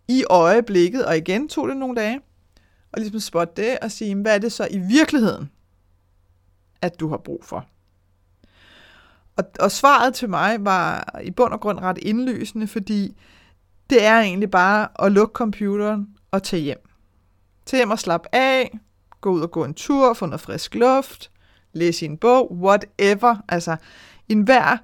i 0.07 0.23
øjeblikket, 0.29 1.05
og 1.05 1.17
igen 1.17 1.49
tog 1.49 1.67
det 1.67 1.77
nogle 1.77 1.95
dage, 1.95 2.19
og 2.91 2.99
ligesom 2.99 3.19
spotte 3.19 3.63
det 3.63 3.79
og 3.79 3.91
sige, 3.91 4.15
hvad 4.15 4.35
er 4.35 4.39
det 4.39 4.51
så 4.51 4.67
i 4.71 4.77
virkeligheden, 4.77 5.51
at 6.81 6.99
du 6.99 7.09
har 7.09 7.17
brug 7.17 7.45
for? 7.45 7.65
Og, 9.37 9.43
og 9.59 9.71
svaret 9.71 10.13
til 10.13 10.29
mig 10.29 10.65
var 10.65 11.19
i 11.23 11.31
bund 11.31 11.53
og 11.53 11.59
grund 11.59 11.79
ret 11.79 11.97
indlysende, 11.97 12.67
fordi 12.67 13.17
det 13.89 14.03
er 14.03 14.19
egentlig 14.19 14.51
bare 14.51 14.87
at 15.05 15.11
lukke 15.11 15.33
computeren 15.33 16.07
og 16.31 16.43
tage 16.43 16.61
hjem. 16.61 16.89
Tag 17.65 17.77
hjem 17.77 17.91
og 17.91 17.99
slappe 17.99 18.35
af, 18.35 18.79
gå 19.21 19.31
ud 19.31 19.41
og 19.41 19.51
gå 19.51 19.63
en 19.63 19.73
tur, 19.73 20.13
få 20.13 20.25
noget 20.25 20.41
frisk 20.41 20.75
luft, 20.75 21.31
læse 21.73 22.05
en 22.05 22.17
bog, 22.17 22.51
whatever. 22.51 23.35
Altså 23.49 23.75
enhver 24.29 24.77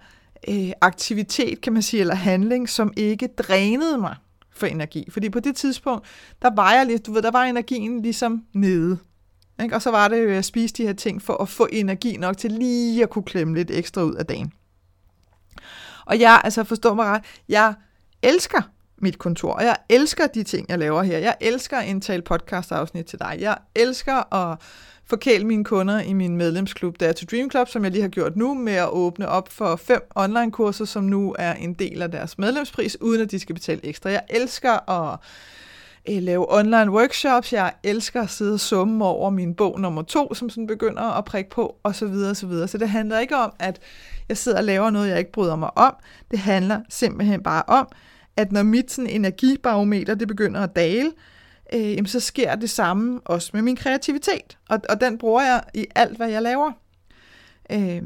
øh, 0.49 0.71
aktivitet, 0.81 1.61
kan 1.61 1.73
man 1.73 1.81
sige, 1.81 2.01
eller 2.01 2.15
handling, 2.15 2.69
som 2.69 2.93
ikke 2.97 3.27
drænede 3.27 3.97
mig 3.97 4.15
for 4.51 4.65
energi. 4.67 5.07
Fordi 5.11 5.29
på 5.29 5.39
det 5.39 5.55
tidspunkt, 5.55 6.05
der 6.41 6.55
var 6.55 6.73
jeg 6.73 6.85
lidt, 6.85 7.05
du 7.05 7.13
ved, 7.13 7.21
der 7.21 7.31
var 7.31 7.43
energien 7.43 8.01
ligesom 8.01 8.43
nede. 8.53 8.97
Ikke? 9.63 9.75
Og 9.75 9.81
så 9.81 9.91
var 9.91 10.07
det 10.07 10.23
jo 10.23 10.29
at 10.29 10.45
spise 10.45 10.73
de 10.73 10.83
her 10.83 10.93
ting 10.93 11.21
for 11.21 11.41
at 11.41 11.49
få 11.49 11.67
energi 11.71 12.17
nok 12.17 12.37
til 12.37 12.51
lige 12.51 13.03
at 13.03 13.09
kunne 13.09 13.23
klemme 13.23 13.55
lidt 13.55 13.71
ekstra 13.71 14.01
ud 14.03 14.15
af 14.15 14.25
dagen. 14.25 14.53
Og 16.05 16.19
jeg, 16.19 16.41
altså 16.43 16.63
forstår 16.63 16.93
mig 16.93 17.05
ret, 17.05 17.23
jeg 17.49 17.73
elsker 18.21 18.61
mit 18.97 19.19
kontor, 19.19 19.53
og 19.53 19.63
jeg 19.63 19.75
elsker 19.89 20.27
de 20.27 20.43
ting, 20.43 20.65
jeg 20.69 20.79
laver 20.79 21.03
her. 21.03 21.17
Jeg 21.17 21.35
elsker 21.41 21.77
at 21.77 21.87
indtale 21.87 22.21
podcast-afsnit 22.21 23.05
til 23.05 23.19
dig. 23.19 23.37
Jeg 23.39 23.57
elsker 23.75 24.33
at 24.33 24.57
forkæle 25.05 25.43
mine 25.45 25.63
kunder 25.63 25.99
i 25.99 26.13
min 26.13 26.37
medlemsklub, 26.37 26.99
der 26.99 27.13
to 27.13 27.25
Dream 27.31 27.51
Club, 27.51 27.67
som 27.67 27.83
jeg 27.83 27.91
lige 27.91 28.01
har 28.01 28.09
gjort 28.09 28.35
nu, 28.35 28.53
med 28.53 28.73
at 28.73 28.89
åbne 28.89 29.27
op 29.27 29.49
for 29.49 29.75
fem 29.75 30.01
online-kurser, 30.15 30.85
som 30.85 31.03
nu 31.03 31.35
er 31.39 31.53
en 31.53 31.73
del 31.73 32.01
af 32.01 32.11
deres 32.11 32.37
medlemspris, 32.37 33.01
uden 33.01 33.21
at 33.21 33.31
de 33.31 33.39
skal 33.39 33.55
betale 33.55 33.85
ekstra. 33.85 34.09
Jeg 34.09 34.23
elsker 34.29 34.89
at 34.89 35.19
Øh, 36.09 36.23
lave 36.23 36.53
online 36.57 36.91
workshops. 36.91 37.53
Jeg 37.53 37.73
elsker 37.83 38.21
at 38.21 38.29
sidde 38.29 38.53
og 38.53 38.59
summe 38.59 39.05
over 39.05 39.29
min 39.29 39.55
bog 39.55 39.79
nummer 39.79 40.01
to, 40.01 40.33
som 40.33 40.49
sådan 40.49 40.67
begynder 40.67 41.01
at 41.01 41.25
prikke 41.25 41.49
på, 41.49 41.75
og 41.83 41.95
så 41.95 42.05
videre, 42.05 42.29
og 42.29 42.35
så 42.35 42.47
videre. 42.47 42.67
Så 42.67 42.77
det 42.77 42.89
handler 42.89 43.19
ikke 43.19 43.35
om, 43.35 43.53
at 43.59 43.79
jeg 44.29 44.37
sidder 44.37 44.57
og 44.57 44.63
laver 44.63 44.89
noget, 44.89 45.09
jeg 45.09 45.19
ikke 45.19 45.31
bryder 45.31 45.55
mig 45.55 45.77
om. 45.77 45.95
Det 46.31 46.39
handler 46.39 46.81
simpelthen 46.89 47.43
bare 47.43 47.63
om, 47.67 47.87
at 48.37 48.51
når 48.51 48.63
mit 48.63 48.91
sådan, 48.91 49.09
energibarometer 49.09 50.15
det 50.15 50.27
begynder 50.27 50.61
at 50.61 50.75
dale, 50.75 51.11
øh, 51.73 51.91
jamen, 51.91 52.07
så 52.07 52.19
sker 52.19 52.55
det 52.55 52.69
samme 52.69 53.21
også 53.25 53.49
med 53.53 53.61
min 53.61 53.75
kreativitet. 53.75 54.57
Og, 54.69 54.79
og 54.89 55.01
den 55.01 55.17
bruger 55.17 55.41
jeg 55.41 55.63
i 55.73 55.85
alt, 55.95 56.17
hvad 56.17 56.29
jeg 56.29 56.41
laver. 56.41 56.71
Øh, 57.71 58.01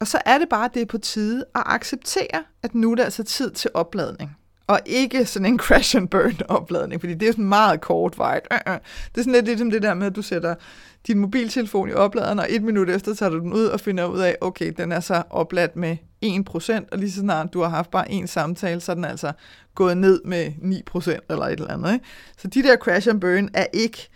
og 0.00 0.06
så 0.06 0.18
er 0.26 0.38
det 0.38 0.48
bare, 0.48 0.70
det 0.74 0.82
er 0.82 0.86
på 0.86 0.98
tide 0.98 1.44
at 1.54 1.62
acceptere, 1.66 2.44
at 2.62 2.74
nu 2.74 2.90
er 2.90 2.94
det 2.94 3.02
altså 3.02 3.22
tid 3.22 3.50
til 3.50 3.70
opladning 3.74 4.36
og 4.70 4.80
ikke 4.86 5.24
sådan 5.26 5.46
en 5.46 5.58
crash 5.58 5.96
and 5.96 6.08
burn 6.08 6.36
opladning, 6.58 7.00
fordi 7.00 7.14
det 7.14 7.28
er 7.28 7.32
sådan 7.32 7.44
meget 7.44 7.80
kort 7.80 8.18
vej. 8.18 8.40
Øh, 8.52 8.58
øh. 8.68 8.74
Det 8.74 9.18
er 9.18 9.20
sådan 9.20 9.32
lidt 9.32 9.44
ligesom 9.44 9.70
det 9.70 9.82
der 9.82 9.94
med, 9.94 10.06
at 10.06 10.16
du 10.16 10.22
sætter 10.22 10.54
din 11.06 11.18
mobiltelefon 11.18 11.88
i 11.88 11.92
opladeren, 11.92 12.38
og 12.38 12.46
et 12.48 12.62
minut 12.62 12.90
efter 12.90 13.14
tager 13.14 13.30
du 13.30 13.38
den 13.38 13.52
ud 13.52 13.64
og 13.64 13.80
finder 13.80 14.04
ud 14.04 14.18
af, 14.18 14.36
okay, 14.40 14.72
den 14.76 14.92
er 14.92 15.00
så 15.00 15.22
opladt 15.30 15.76
med 15.76 15.96
1%, 16.24 16.88
og 16.92 16.98
lige 16.98 17.12
så 17.12 17.20
snart 17.20 17.52
du 17.52 17.60
har 17.60 17.68
haft 17.68 17.90
bare 17.90 18.10
en 18.10 18.26
samtale, 18.26 18.80
så 18.80 18.92
er 18.92 18.94
den 18.94 19.04
altså 19.04 19.32
gået 19.74 19.96
ned 19.96 20.20
med 20.24 20.46
9% 20.96 21.18
eller 21.30 21.44
et 21.44 21.52
eller 21.52 21.72
andet. 21.72 21.92
Ikke? 21.92 22.04
Så 22.38 22.48
de 22.48 22.62
der 22.62 22.76
crash 22.76 23.08
and 23.08 23.20
burn 23.20 23.48
er 23.54 23.66
ikke 23.72 24.08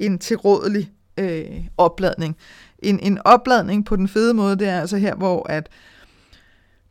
en 0.00 0.18
tilrådelig 0.18 0.90
øh, 1.18 1.64
opladning. 1.76 2.36
En, 2.78 3.00
en 3.00 3.18
opladning 3.24 3.86
på 3.86 3.96
den 3.96 4.08
fede 4.08 4.34
måde, 4.34 4.56
det 4.56 4.68
er 4.68 4.80
altså 4.80 4.96
her, 4.96 5.14
hvor 5.14 5.50
at 5.50 5.68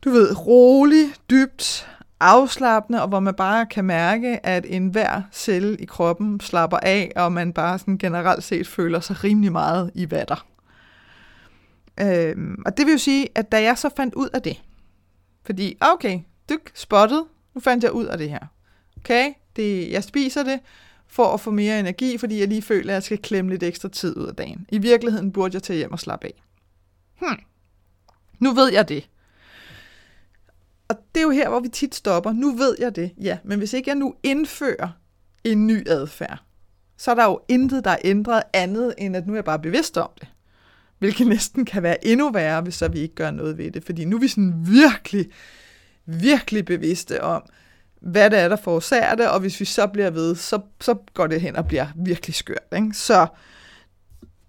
du 0.04 0.10
ved, 0.10 0.46
rolig, 0.46 1.04
dybt, 1.30 1.88
afslappende, 2.20 3.02
og 3.02 3.08
hvor 3.08 3.20
man 3.20 3.34
bare 3.34 3.66
kan 3.66 3.84
mærke, 3.84 4.46
at 4.46 4.66
enhver 4.68 5.22
celle 5.32 5.76
i 5.76 5.84
kroppen 5.84 6.40
slapper 6.40 6.76
af, 6.76 7.12
og 7.16 7.32
man 7.32 7.52
bare 7.52 7.78
sådan 7.78 7.98
generelt 7.98 8.44
set 8.44 8.68
føler 8.68 9.00
sig 9.00 9.24
rimelig 9.24 9.52
meget 9.52 9.90
i 9.94 10.10
vatter. 10.10 10.46
Øhm, 12.00 12.62
og 12.66 12.76
det 12.76 12.86
vil 12.86 12.92
jo 12.92 12.98
sige, 12.98 13.28
at 13.34 13.52
da 13.52 13.62
jeg 13.62 13.78
så 13.78 13.90
fandt 13.96 14.14
ud 14.14 14.28
af 14.32 14.42
det, 14.42 14.62
fordi, 15.44 15.76
okay, 15.80 16.20
dyk, 16.48 16.70
spottet, 16.74 17.24
nu 17.54 17.60
fandt 17.60 17.84
jeg 17.84 17.92
ud 17.92 18.04
af 18.04 18.18
det 18.18 18.30
her. 18.30 18.46
Okay, 18.96 19.32
det, 19.56 19.90
jeg 19.90 20.04
spiser 20.04 20.42
det 20.42 20.60
for 21.06 21.34
at 21.34 21.40
få 21.40 21.50
mere 21.50 21.80
energi, 21.80 22.18
fordi 22.18 22.40
jeg 22.40 22.48
lige 22.48 22.62
føler, 22.62 22.92
at 22.92 22.94
jeg 22.94 23.02
skal 23.02 23.18
klemme 23.18 23.50
lidt 23.50 23.62
ekstra 23.62 23.88
tid 23.88 24.16
ud 24.16 24.26
af 24.26 24.34
dagen. 24.34 24.66
I 24.68 24.78
virkeligheden 24.78 25.32
burde 25.32 25.54
jeg 25.54 25.62
tage 25.62 25.76
hjem 25.76 25.92
og 25.92 26.00
slappe 26.00 26.26
af. 26.26 26.42
Hmm. 27.18 27.38
Nu 28.38 28.52
ved 28.52 28.72
jeg 28.72 28.88
det. 28.88 29.08
Og 30.88 30.96
det 31.14 31.20
er 31.20 31.24
jo 31.24 31.30
her, 31.30 31.48
hvor 31.48 31.60
vi 31.60 31.68
tit 31.68 31.94
stopper. 31.94 32.32
Nu 32.32 32.56
ved 32.56 32.76
jeg 32.80 32.96
det, 32.96 33.10
ja. 33.20 33.38
Men 33.44 33.58
hvis 33.58 33.72
ikke 33.72 33.90
jeg 33.90 33.96
nu 33.96 34.14
indfører 34.22 34.88
en 35.44 35.66
ny 35.66 35.88
adfærd, 35.88 36.42
så 36.96 37.10
er 37.10 37.14
der 37.14 37.24
jo 37.24 37.40
intet, 37.48 37.84
der 37.84 37.90
er 37.90 37.98
ændret 38.04 38.42
andet, 38.52 38.94
end 38.98 39.16
at 39.16 39.26
nu 39.26 39.32
er 39.32 39.36
jeg 39.36 39.44
bare 39.44 39.58
bevidst 39.58 39.96
om 39.96 40.10
det. 40.20 40.28
Hvilket 40.98 41.26
næsten 41.26 41.64
kan 41.64 41.82
være 41.82 42.06
endnu 42.06 42.30
værre, 42.30 42.60
hvis 42.60 42.74
så 42.74 42.88
vi 42.88 42.98
ikke 42.98 43.14
gør 43.14 43.30
noget 43.30 43.58
ved 43.58 43.70
det. 43.70 43.84
Fordi 43.84 44.04
nu 44.04 44.16
er 44.16 44.20
vi 44.20 44.28
sådan 44.28 44.54
virkelig, 44.66 45.30
virkelig 46.06 46.64
bevidste 46.64 47.22
om, 47.22 47.42
hvad 48.00 48.30
det 48.30 48.38
er, 48.38 48.48
der 48.48 48.56
forårsager 48.56 49.14
det, 49.14 49.30
og 49.30 49.40
hvis 49.40 49.60
vi 49.60 49.64
så 49.64 49.86
bliver 49.86 50.10
ved, 50.10 50.36
så, 50.36 50.60
så 50.80 50.94
går 51.14 51.26
det 51.26 51.40
hen 51.40 51.56
og 51.56 51.66
bliver 51.66 51.86
virkelig 51.96 52.34
skørt. 52.34 52.72
Ikke? 52.76 52.92
Så 52.94 53.26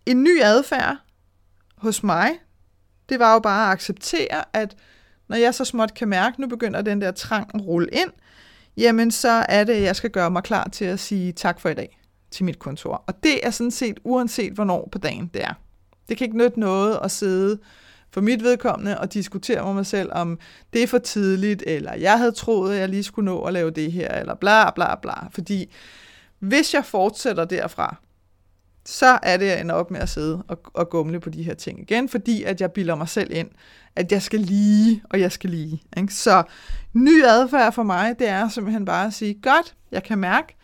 en 0.05 0.23
ny 0.23 0.41
adfærd 0.43 0.97
hos 1.77 2.03
mig, 2.03 2.31
det 3.09 3.19
var 3.19 3.33
jo 3.33 3.39
bare 3.39 3.67
at 3.67 3.71
acceptere, 3.71 4.43
at 4.53 4.75
når 5.29 5.37
jeg 5.37 5.55
så 5.55 5.65
småt 5.65 5.93
kan 5.93 6.07
mærke, 6.07 6.33
at 6.33 6.39
nu 6.39 6.47
begynder 6.47 6.81
den 6.81 7.01
der 7.01 7.11
trang 7.11 7.51
at 7.53 7.61
rulle 7.61 7.89
ind, 7.91 8.11
jamen 8.77 9.11
så 9.11 9.45
er 9.49 9.63
det, 9.63 9.73
at 9.73 9.81
jeg 9.81 9.95
skal 9.95 10.09
gøre 10.09 10.31
mig 10.31 10.43
klar 10.43 10.69
til 10.71 10.85
at 10.85 10.99
sige 10.99 11.31
tak 11.31 11.59
for 11.59 11.69
i 11.69 11.73
dag 11.73 11.99
til 12.31 12.45
mit 12.45 12.59
kontor. 12.59 13.03
Og 13.07 13.23
det 13.23 13.45
er 13.45 13.51
sådan 13.51 13.71
set 13.71 13.99
uanset, 14.03 14.53
hvornår 14.53 14.89
på 14.91 14.97
dagen 14.97 15.29
det 15.33 15.43
er. 15.43 15.53
Det 16.09 16.17
kan 16.17 16.25
ikke 16.25 16.37
nytte 16.37 16.59
noget 16.59 16.99
at 17.03 17.11
sidde 17.11 17.59
for 18.11 18.21
mit 18.21 18.43
vedkommende 18.43 18.99
og 18.99 19.13
diskutere 19.13 19.65
med 19.65 19.73
mig 19.73 19.85
selv, 19.85 20.09
om 20.11 20.39
det 20.73 20.83
er 20.83 20.87
for 20.87 20.97
tidligt, 20.97 21.63
eller 21.67 21.93
jeg 21.93 22.17
havde 22.17 22.31
troet, 22.31 22.73
at 22.73 22.79
jeg 22.79 22.89
lige 22.89 23.03
skulle 23.03 23.25
nå 23.25 23.41
at 23.41 23.53
lave 23.53 23.71
det 23.71 23.91
her, 23.91 24.19
eller 24.19 24.35
bla 24.35 24.71
bla 24.71 24.95
bla. 24.95 25.27
Fordi 25.31 25.73
hvis 26.39 26.73
jeg 26.73 26.85
fortsætter 26.85 27.45
derfra, 27.45 27.95
så 28.85 29.19
er 29.23 29.37
det, 29.37 29.45
jeg 29.45 29.61
ender 29.61 29.75
op 29.75 29.91
med 29.91 29.99
at 29.99 30.09
sidde 30.09 30.43
og, 30.47 30.59
og 30.73 30.89
gumle 30.89 31.19
på 31.19 31.29
de 31.29 31.43
her 31.43 31.53
ting 31.53 31.79
igen, 31.81 32.09
fordi 32.09 32.43
at 32.43 32.61
jeg 32.61 32.71
bilder 32.71 32.95
mig 32.95 33.09
selv 33.09 33.31
ind, 33.31 33.49
at 33.99 34.11
jeg 34.11 34.21
skal 34.21 34.39
lige, 34.39 35.03
og 35.09 35.19
jeg 35.19 35.31
skal 35.31 35.49
lige. 35.49 35.83
Ikke? 35.97 36.13
Så 36.13 36.43
ny 36.93 37.23
adfærd 37.23 37.73
for 37.73 37.83
mig, 37.83 38.19
det 38.19 38.29
er 38.29 38.49
simpelthen 38.49 38.85
bare 38.85 39.07
at 39.07 39.13
sige, 39.13 39.33
godt, 39.33 39.75
jeg 39.91 40.03
kan 40.03 40.17
mærke, 40.17 40.55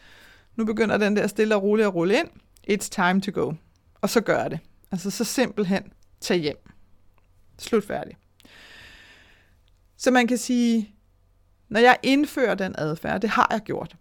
nu 0.55 0.65
begynder 0.65 0.97
den 0.97 1.15
der 1.15 1.27
stille 1.27 1.55
og 1.55 1.63
roligt 1.63 1.87
at 1.87 1.95
rulle 1.95 2.19
ind. 2.19 2.27
It's 2.71 2.89
time 2.89 3.21
to 3.21 3.31
go. 3.41 3.53
Og 4.01 4.09
så 4.09 4.21
gør 4.21 4.47
det. 4.47 4.59
Altså 4.91 5.11
så 5.11 5.23
simpelthen 5.23 5.83
tag 6.21 6.37
hjem. 6.37 6.69
Slut 7.57 7.83
færdig. 7.83 8.17
Så 9.97 10.11
man 10.11 10.27
kan 10.27 10.37
sige, 10.37 10.93
når 11.69 11.79
jeg 11.79 11.97
indfører 12.03 12.55
den 12.55 12.75
adfærd, 12.77 13.21
det 13.21 13.29
har 13.29 13.47
jeg 13.51 13.61
gjort, 13.61 13.95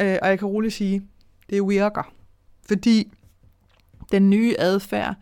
øh, 0.00 0.18
og 0.22 0.28
jeg 0.28 0.38
kan 0.38 0.48
roligt 0.48 0.74
sige, 0.74 1.02
det 1.50 1.68
virker. 1.68 2.12
Fordi 2.68 3.12
den 4.12 4.30
nye 4.30 4.54
adfærd 4.58 5.14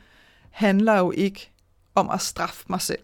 handler 0.50 0.98
jo 0.98 1.10
ikke 1.10 1.50
om 1.94 2.10
at 2.10 2.20
straffe 2.20 2.64
mig 2.68 2.80
selv. 2.80 3.02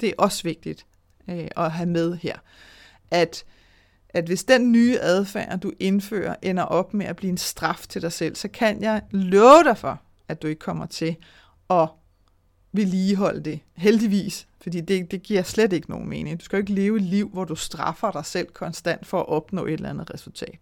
Det 0.00 0.08
er 0.08 0.12
også 0.18 0.42
vigtigt 0.42 0.86
øh, 1.30 1.48
at 1.56 1.72
have 1.72 1.88
med 1.88 2.16
her. 2.16 2.38
At, 3.10 3.44
at 4.08 4.24
hvis 4.24 4.44
den 4.44 4.72
nye 4.72 4.98
adfærd, 5.00 5.58
du 5.58 5.72
indfører, 5.80 6.34
ender 6.42 6.62
op 6.62 6.94
med 6.94 7.06
at 7.06 7.16
blive 7.16 7.30
en 7.30 7.38
straf 7.38 7.86
til 7.88 8.02
dig 8.02 8.12
selv, 8.12 8.36
så 8.36 8.48
kan 8.48 8.82
jeg 8.82 9.02
love 9.10 9.64
dig 9.64 9.78
for, 9.78 10.02
at 10.28 10.42
du 10.42 10.46
ikke 10.46 10.58
kommer 10.58 10.86
til 10.86 11.16
at 11.70 11.88
vedligeholde 12.72 13.40
det. 13.40 13.60
Heldigvis. 13.76 14.46
Fordi 14.60 14.80
det, 14.80 15.10
det 15.10 15.22
giver 15.22 15.42
slet 15.42 15.72
ikke 15.72 15.90
nogen 15.90 16.08
mening. 16.08 16.40
Du 16.40 16.44
skal 16.44 16.56
jo 16.56 16.60
ikke 16.60 16.72
leve 16.72 16.96
et 16.96 17.02
liv, 17.02 17.28
hvor 17.28 17.44
du 17.44 17.54
straffer 17.54 18.10
dig 18.10 18.26
selv 18.26 18.46
konstant 18.46 19.06
for 19.06 19.20
at 19.20 19.28
opnå 19.28 19.66
et 19.66 19.72
eller 19.72 19.90
andet 19.90 20.14
resultat. 20.14 20.58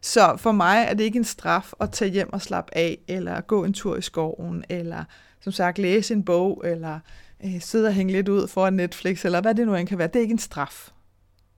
Så 0.00 0.36
for 0.36 0.52
mig 0.52 0.86
er 0.88 0.94
det 0.94 1.04
ikke 1.04 1.16
en 1.16 1.24
straf 1.24 1.72
at 1.80 1.92
tage 1.92 2.10
hjem 2.10 2.32
og 2.32 2.42
slappe 2.42 2.76
af, 2.76 2.98
eller 3.08 3.40
gå 3.40 3.64
en 3.64 3.72
tur 3.72 3.96
i 3.96 4.02
skoven, 4.02 4.64
eller 4.68 5.04
som 5.46 5.52
sagt 5.52 5.78
læse 5.78 6.14
en 6.14 6.24
bog, 6.24 6.62
eller 6.64 6.98
øh, 7.44 7.60
sidde 7.60 7.86
og 7.86 7.94
hænge 7.94 8.12
lidt 8.12 8.28
ud 8.28 8.48
foran 8.48 8.72
Netflix, 8.72 9.24
eller 9.24 9.40
hvad 9.40 9.54
det 9.54 9.66
nu 9.66 9.74
end 9.74 9.88
kan 9.88 9.98
være. 9.98 10.08
Det 10.08 10.16
er 10.16 10.20
ikke 10.20 10.32
en 10.32 10.38
straf. 10.38 10.90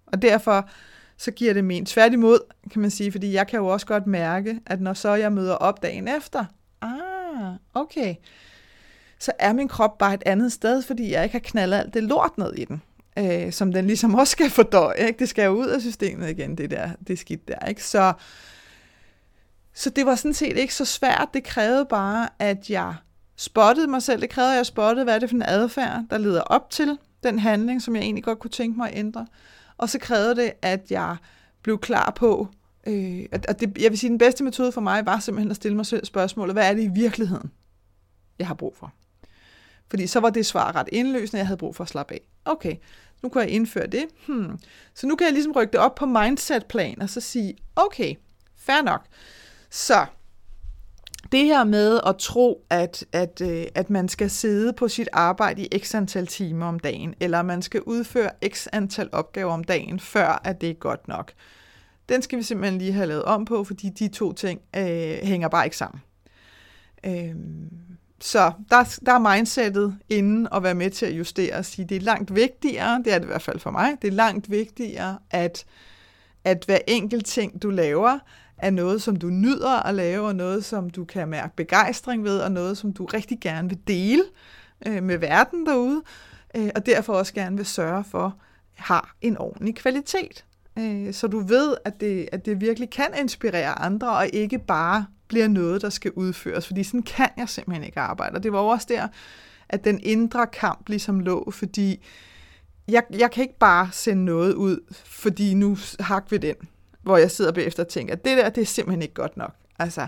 Og 0.06 0.22
derfor 0.22 0.68
så 1.16 1.30
giver 1.30 1.54
det 1.54 1.64
men. 1.64 1.86
Tværtimod, 1.86 2.38
kan 2.72 2.82
man 2.82 2.90
sige, 2.90 3.12
fordi 3.12 3.32
jeg 3.32 3.46
kan 3.46 3.58
jo 3.58 3.66
også 3.66 3.86
godt 3.86 4.06
mærke, 4.06 4.60
at 4.66 4.80
når 4.80 4.94
så 4.94 5.14
jeg 5.14 5.32
møder 5.32 5.54
op 5.54 5.82
dagen 5.82 6.08
efter, 6.08 6.44
ah, 6.82 7.54
okay, 7.74 8.14
så 9.18 9.32
er 9.38 9.52
min 9.52 9.68
krop 9.68 9.98
bare 9.98 10.14
et 10.14 10.22
andet 10.26 10.52
sted, 10.52 10.82
fordi 10.82 11.12
jeg 11.12 11.24
ikke 11.24 11.32
har 11.32 11.40
knaldet 11.44 11.78
alt 11.78 11.94
det 11.94 12.02
lort 12.02 12.38
ned 12.38 12.54
i 12.54 12.64
den, 12.64 12.82
øh, 13.18 13.52
som 13.52 13.72
den 13.72 13.86
ligesom 13.86 14.14
også 14.14 14.30
skal 14.30 14.50
fordøje. 14.50 15.06
Ikke? 15.06 15.18
Det 15.18 15.28
skal 15.28 15.44
jo 15.44 15.52
ud 15.52 15.66
af 15.66 15.80
systemet 15.80 16.30
igen, 16.30 16.58
det 16.58 16.70
der, 16.70 16.90
det 17.06 17.18
skidt 17.18 17.48
der. 17.48 17.66
Ikke? 17.66 17.84
Så, 17.84 18.12
så 19.74 19.90
det 19.90 20.06
var 20.06 20.14
sådan 20.14 20.34
set 20.34 20.56
ikke 20.56 20.74
så 20.74 20.84
svært. 20.84 21.28
Det 21.34 21.44
krævede 21.44 21.86
bare, 21.90 22.28
at 22.38 22.70
jeg 22.70 22.94
spottede 23.38 23.86
mig 23.86 24.02
selv. 24.02 24.20
Det 24.20 24.30
krævede, 24.30 24.52
at 24.52 24.56
jeg 24.56 24.66
spottede, 24.66 25.04
hvad 25.04 25.14
er 25.14 25.18
det 25.18 25.28
for 25.28 25.36
en 25.36 25.42
adfærd, 25.46 26.04
der 26.10 26.18
leder 26.18 26.40
op 26.40 26.70
til 26.70 26.98
den 27.22 27.38
handling, 27.38 27.82
som 27.82 27.96
jeg 27.96 28.02
egentlig 28.02 28.24
godt 28.24 28.38
kunne 28.38 28.50
tænke 28.50 28.78
mig 28.78 28.90
at 28.90 28.98
ændre. 28.98 29.26
Og 29.76 29.88
så 29.88 29.98
krævede 29.98 30.36
det, 30.36 30.52
at 30.62 30.90
jeg 30.90 31.16
blev 31.62 31.78
klar 31.78 32.12
på, 32.16 32.48
øh, 32.86 33.26
at 33.32 33.60
det, 33.60 33.78
jeg 33.78 33.90
vil 33.90 33.98
sige, 33.98 34.10
den 34.10 34.18
bedste 34.18 34.44
metode 34.44 34.72
for 34.72 34.80
mig 34.80 35.06
var 35.06 35.18
simpelthen 35.18 35.50
at 35.50 35.56
stille 35.56 35.76
mig 35.76 35.86
selv 35.86 36.04
spørgsmålet, 36.04 36.54
hvad 36.54 36.70
er 36.70 36.74
det 36.74 36.82
i 36.82 36.90
virkeligheden, 36.94 37.52
jeg 38.38 38.46
har 38.46 38.54
brug 38.54 38.76
for? 38.76 38.92
Fordi 39.90 40.06
så 40.06 40.20
var 40.20 40.30
det 40.30 40.46
svar 40.46 40.76
ret 40.76 40.88
indløsende, 40.92 41.38
jeg 41.38 41.46
havde 41.46 41.58
brug 41.58 41.76
for 41.76 41.84
at 41.84 41.90
slappe 41.90 42.14
af. 42.14 42.20
Okay, 42.44 42.76
nu 43.22 43.28
kan 43.28 43.42
jeg 43.42 43.50
indføre 43.50 43.86
det. 43.86 44.04
Hmm. 44.26 44.58
Så 44.94 45.06
nu 45.06 45.16
kan 45.16 45.24
jeg 45.24 45.32
ligesom 45.32 45.52
rykke 45.52 45.72
det 45.72 45.80
op 45.80 45.94
på 45.94 46.06
mindset-plan, 46.06 47.02
og 47.02 47.10
så 47.10 47.20
sige, 47.20 47.56
okay, 47.76 48.14
fair 48.56 48.82
nok. 48.82 49.06
Så 49.70 50.06
det 51.32 51.44
her 51.44 51.64
med 51.64 52.00
at 52.06 52.16
tro, 52.18 52.64
at, 52.70 53.04
at, 53.12 53.40
øh, 53.40 53.64
at 53.74 53.90
man 53.90 54.08
skal 54.08 54.30
sidde 54.30 54.72
på 54.72 54.88
sit 54.88 55.08
arbejde 55.12 55.62
i 55.62 55.78
x 55.78 55.94
antal 55.94 56.26
timer 56.26 56.66
om 56.66 56.78
dagen, 56.78 57.14
eller 57.20 57.42
man 57.42 57.62
skal 57.62 57.80
udføre 57.80 58.30
x 58.48 58.66
antal 58.72 59.08
opgaver 59.12 59.52
om 59.52 59.64
dagen, 59.64 60.00
før 60.00 60.40
at 60.44 60.60
det 60.60 60.70
er 60.70 60.74
godt 60.74 61.08
nok, 61.08 61.32
den 62.08 62.22
skal 62.22 62.38
vi 62.38 62.42
simpelthen 62.42 62.78
lige 62.78 62.92
have 62.92 63.06
lavet 63.06 63.24
om 63.24 63.44
på, 63.44 63.64
fordi 63.64 63.88
de 63.88 64.08
to 64.08 64.32
ting 64.32 64.60
øh, 64.76 65.18
hænger 65.22 65.48
bare 65.48 65.64
ikke 65.64 65.76
sammen. 65.76 66.02
Øh, 67.04 67.34
så 68.20 68.52
der, 68.70 68.98
der 69.06 69.12
er 69.12 69.36
mindsetet 69.36 69.98
inden 70.08 70.48
at 70.52 70.62
være 70.62 70.74
med 70.74 70.90
til 70.90 71.06
at 71.06 71.12
justere 71.12 71.54
og 71.54 71.64
sige, 71.64 71.86
det 71.88 71.96
er 71.96 72.00
langt 72.00 72.34
vigtigere, 72.34 73.02
det 73.04 73.12
er 73.12 73.18
det 73.18 73.24
i 73.24 73.26
hvert 73.26 73.42
fald 73.42 73.58
for 73.58 73.70
mig, 73.70 73.96
det 74.02 74.08
er 74.08 74.12
langt 74.12 74.50
vigtigere, 74.50 75.18
at, 75.30 75.64
at 76.44 76.64
hver 76.66 76.78
enkelt 76.86 77.26
ting, 77.26 77.62
du 77.62 77.70
laver, 77.70 78.18
er 78.58 78.70
noget, 78.70 79.02
som 79.02 79.16
du 79.16 79.26
nyder 79.26 79.86
at 79.86 79.94
lave, 79.94 80.26
og 80.26 80.36
noget, 80.36 80.64
som 80.64 80.90
du 80.90 81.04
kan 81.04 81.28
mærke 81.28 81.56
begejstring 81.56 82.24
ved, 82.24 82.38
og 82.38 82.52
noget, 82.52 82.78
som 82.78 82.92
du 82.92 83.04
rigtig 83.04 83.38
gerne 83.40 83.68
vil 83.68 83.78
dele 83.86 84.22
øh, 84.86 85.02
med 85.02 85.18
verden 85.18 85.66
derude, 85.66 86.02
øh, 86.56 86.70
og 86.74 86.86
derfor 86.86 87.12
også 87.12 87.34
gerne 87.34 87.56
vil 87.56 87.66
sørge 87.66 88.04
for, 88.04 88.36
har 88.74 89.16
en 89.20 89.38
ordentlig 89.38 89.74
kvalitet. 89.74 90.44
Øh, 90.78 91.14
så 91.14 91.26
du 91.26 91.38
ved, 91.40 91.76
at 91.84 92.00
det, 92.00 92.28
at 92.32 92.46
det 92.46 92.60
virkelig 92.60 92.90
kan 92.90 93.06
inspirere 93.20 93.78
andre, 93.78 94.10
og 94.10 94.28
ikke 94.32 94.58
bare 94.58 95.06
bliver 95.28 95.48
noget, 95.48 95.82
der 95.82 95.90
skal 95.90 96.10
udføres, 96.10 96.66
fordi 96.66 96.84
sådan 96.84 97.02
kan 97.02 97.28
jeg 97.36 97.48
simpelthen 97.48 97.84
ikke 97.84 98.00
arbejde. 98.00 98.36
Og 98.36 98.42
det 98.42 98.52
var 98.52 98.58
også 98.58 98.86
der, 98.90 99.08
at 99.68 99.84
den 99.84 100.00
indre 100.02 100.46
kamp 100.46 100.88
ligesom 100.88 101.20
lå, 101.20 101.50
fordi 101.50 102.06
jeg, 102.88 103.02
jeg 103.10 103.30
kan 103.30 103.42
ikke 103.42 103.58
bare 103.58 103.88
sende 103.92 104.24
noget 104.24 104.54
ud, 104.54 104.94
fordi 105.04 105.54
nu 105.54 105.76
hak 106.00 106.30
vi 106.30 106.36
den, 106.36 106.54
hvor 107.02 107.16
jeg 107.16 107.30
sidder 107.30 107.52
bagefter 107.52 107.82
og 107.82 107.88
tænker, 107.88 108.12
at 108.12 108.24
det 108.24 108.36
der, 108.36 108.48
det 108.48 108.60
er 108.60 108.66
simpelthen 108.66 109.02
ikke 109.02 109.14
godt 109.14 109.36
nok. 109.36 109.54
Altså, 109.78 110.06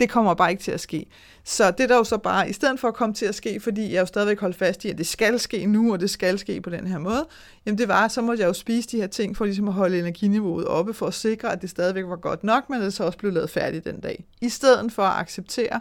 det 0.00 0.10
kommer 0.10 0.34
bare 0.34 0.50
ikke 0.50 0.62
til 0.62 0.72
at 0.72 0.80
ske. 0.80 1.06
Så 1.44 1.70
det 1.70 1.88
der 1.88 1.96
jo 1.96 2.04
så 2.04 2.18
bare, 2.18 2.50
i 2.50 2.52
stedet 2.52 2.80
for 2.80 2.88
at 2.88 2.94
komme 2.94 3.14
til 3.14 3.26
at 3.26 3.34
ske, 3.34 3.60
fordi 3.60 3.92
jeg 3.92 4.00
jo 4.00 4.06
stadigvæk 4.06 4.40
holdt 4.40 4.56
fast 4.56 4.84
i, 4.84 4.90
at 4.90 4.98
det 4.98 5.06
skal 5.06 5.38
ske 5.38 5.66
nu, 5.66 5.92
og 5.92 6.00
det 6.00 6.10
skal 6.10 6.38
ske 6.38 6.60
på 6.60 6.70
den 6.70 6.86
her 6.86 6.98
måde, 6.98 7.26
jamen 7.66 7.78
det 7.78 7.88
var, 7.88 8.08
så 8.08 8.22
måtte 8.22 8.40
jeg 8.40 8.48
jo 8.48 8.52
spise 8.52 8.88
de 8.88 8.96
her 8.96 9.06
ting, 9.06 9.36
for 9.36 9.44
ligesom 9.44 9.68
at 9.68 9.74
holde 9.74 9.98
energiniveauet 9.98 10.66
oppe, 10.66 10.94
for 10.94 11.06
at 11.06 11.14
sikre, 11.14 11.52
at 11.52 11.62
det 11.62 11.70
stadigvæk 11.70 12.04
var 12.06 12.16
godt 12.16 12.44
nok, 12.44 12.70
men 12.70 12.80
det 12.80 12.94
så 12.94 13.04
også 13.04 13.18
blev 13.18 13.32
lavet 13.32 13.50
færdigt 13.50 13.84
den 13.84 14.00
dag. 14.00 14.24
I 14.40 14.48
stedet 14.48 14.92
for 14.92 15.02
at 15.02 15.20
acceptere, 15.20 15.80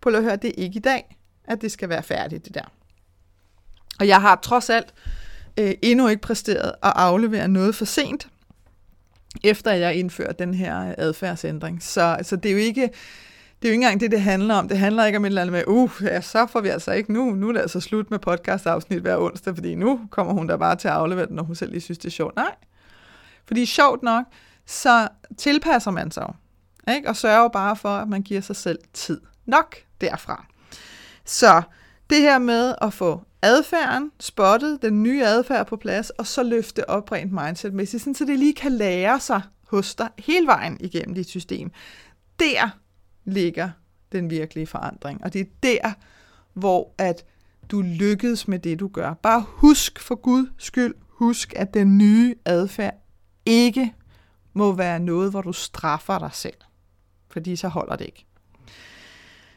på 0.00 0.08
at 0.08 0.22
høre, 0.22 0.36
det 0.36 0.48
er 0.48 0.62
ikke 0.62 0.76
i 0.76 0.82
dag, 0.82 1.16
at 1.44 1.62
det 1.62 1.72
skal 1.72 1.88
være 1.88 2.02
færdigt, 2.02 2.44
det 2.44 2.54
der. 2.54 2.72
Og 4.00 4.08
jeg 4.08 4.20
har 4.20 4.36
trods 4.42 4.70
alt 4.70 4.94
øh, 5.58 5.74
endnu 5.82 6.08
ikke 6.08 6.22
præsteret 6.22 6.72
at 6.82 6.92
aflevere 6.96 7.48
noget 7.48 7.74
for 7.74 7.84
sent, 7.84 8.28
efter 9.44 9.72
jeg 9.72 9.94
indfører 9.94 10.32
den 10.32 10.54
her 10.54 10.94
adfærdsændring. 10.98 11.82
Så, 11.82 12.18
så 12.22 12.36
det 12.36 12.48
er 12.48 12.52
jo 12.52 12.58
ikke 12.58 12.90
det 13.62 13.68
er 13.68 13.68
jo 13.68 13.72
ikke 13.72 13.84
engang 13.84 14.00
det, 14.00 14.10
det 14.10 14.20
handler 14.20 14.54
om. 14.54 14.68
Det 14.68 14.78
handler 14.78 15.04
ikke 15.04 15.18
om 15.18 15.24
et 15.24 15.28
eller 15.28 15.42
andet 15.42 15.52
med, 15.52 15.64
uh, 15.66 15.90
ja, 16.02 16.20
så 16.20 16.46
får 16.46 16.60
vi 16.60 16.68
altså 16.68 16.92
ikke 16.92 17.12
nu. 17.12 17.30
Nu 17.30 17.48
er 17.48 17.52
det 17.52 17.60
altså 17.60 17.80
slut 17.80 18.10
med 18.10 18.18
podcast-afsnit 18.18 19.00
hver 19.00 19.16
onsdag, 19.16 19.54
fordi 19.54 19.74
nu 19.74 20.00
kommer 20.10 20.32
hun 20.32 20.48
der 20.48 20.56
bare 20.56 20.76
til 20.76 20.88
at 20.88 20.94
aflevere 20.94 21.26
den, 21.26 21.36
når 21.36 21.42
hun 21.42 21.54
selv 21.54 21.70
lige 21.70 21.80
synes, 21.80 21.98
det 21.98 22.06
er 22.06 22.10
sjovt. 22.10 22.36
Nej. 22.36 22.54
Fordi 23.46 23.66
sjovt 23.66 24.02
nok, 24.02 24.24
så 24.66 25.08
tilpasser 25.38 25.90
man 25.90 26.10
sig 26.10 26.22
jo. 26.28 26.92
Ikke? 26.92 27.08
Og 27.08 27.16
sørger 27.16 27.48
bare 27.48 27.76
for, 27.76 27.88
at 27.88 28.08
man 28.08 28.22
giver 28.22 28.40
sig 28.40 28.56
selv 28.56 28.78
tid 28.92 29.20
nok 29.46 29.76
derfra. 30.00 30.46
Så 31.24 31.62
det 32.10 32.20
her 32.20 32.38
med 32.38 32.74
at 32.82 32.92
få 32.92 33.22
adfærden 33.42 34.12
spottet, 34.20 34.82
den 34.82 35.02
nye 35.02 35.24
adfærd 35.24 35.66
på 35.66 35.76
plads, 35.76 36.10
og 36.10 36.26
så 36.26 36.42
løfte 36.42 36.90
op 36.90 37.12
rent 37.12 37.32
mindsetmæssigt, 37.32 38.18
så 38.18 38.24
det 38.24 38.38
lige 38.38 38.54
kan 38.54 38.72
lære 38.72 39.20
sig 39.20 39.42
hos 39.68 39.94
dig 39.94 40.08
hele 40.18 40.46
vejen 40.46 40.76
igennem 40.80 41.14
dit 41.14 41.28
system. 41.28 41.70
Der 42.38 42.70
ligger 43.24 43.70
den 44.12 44.30
virkelige 44.30 44.66
forandring. 44.66 45.24
Og 45.24 45.32
det 45.32 45.40
er 45.40 45.44
der, 45.62 45.92
hvor 46.52 46.94
at 46.98 47.24
du 47.70 47.80
lykkedes 47.80 48.48
med 48.48 48.58
det, 48.58 48.80
du 48.80 48.88
gør. 48.88 49.14
Bare 49.14 49.44
husk 49.48 50.00
for 50.00 50.14
Guds 50.14 50.48
skyld, 50.58 50.94
husk, 51.08 51.52
at 51.56 51.74
den 51.74 51.98
nye 51.98 52.34
adfærd 52.44 52.94
ikke 53.46 53.94
må 54.52 54.72
være 54.72 55.00
noget, 55.00 55.30
hvor 55.30 55.42
du 55.42 55.52
straffer 55.52 56.18
dig 56.18 56.30
selv. 56.32 56.56
Fordi 57.30 57.56
så 57.56 57.68
holder 57.68 57.96
det 57.96 58.04
ikke. 58.04 58.26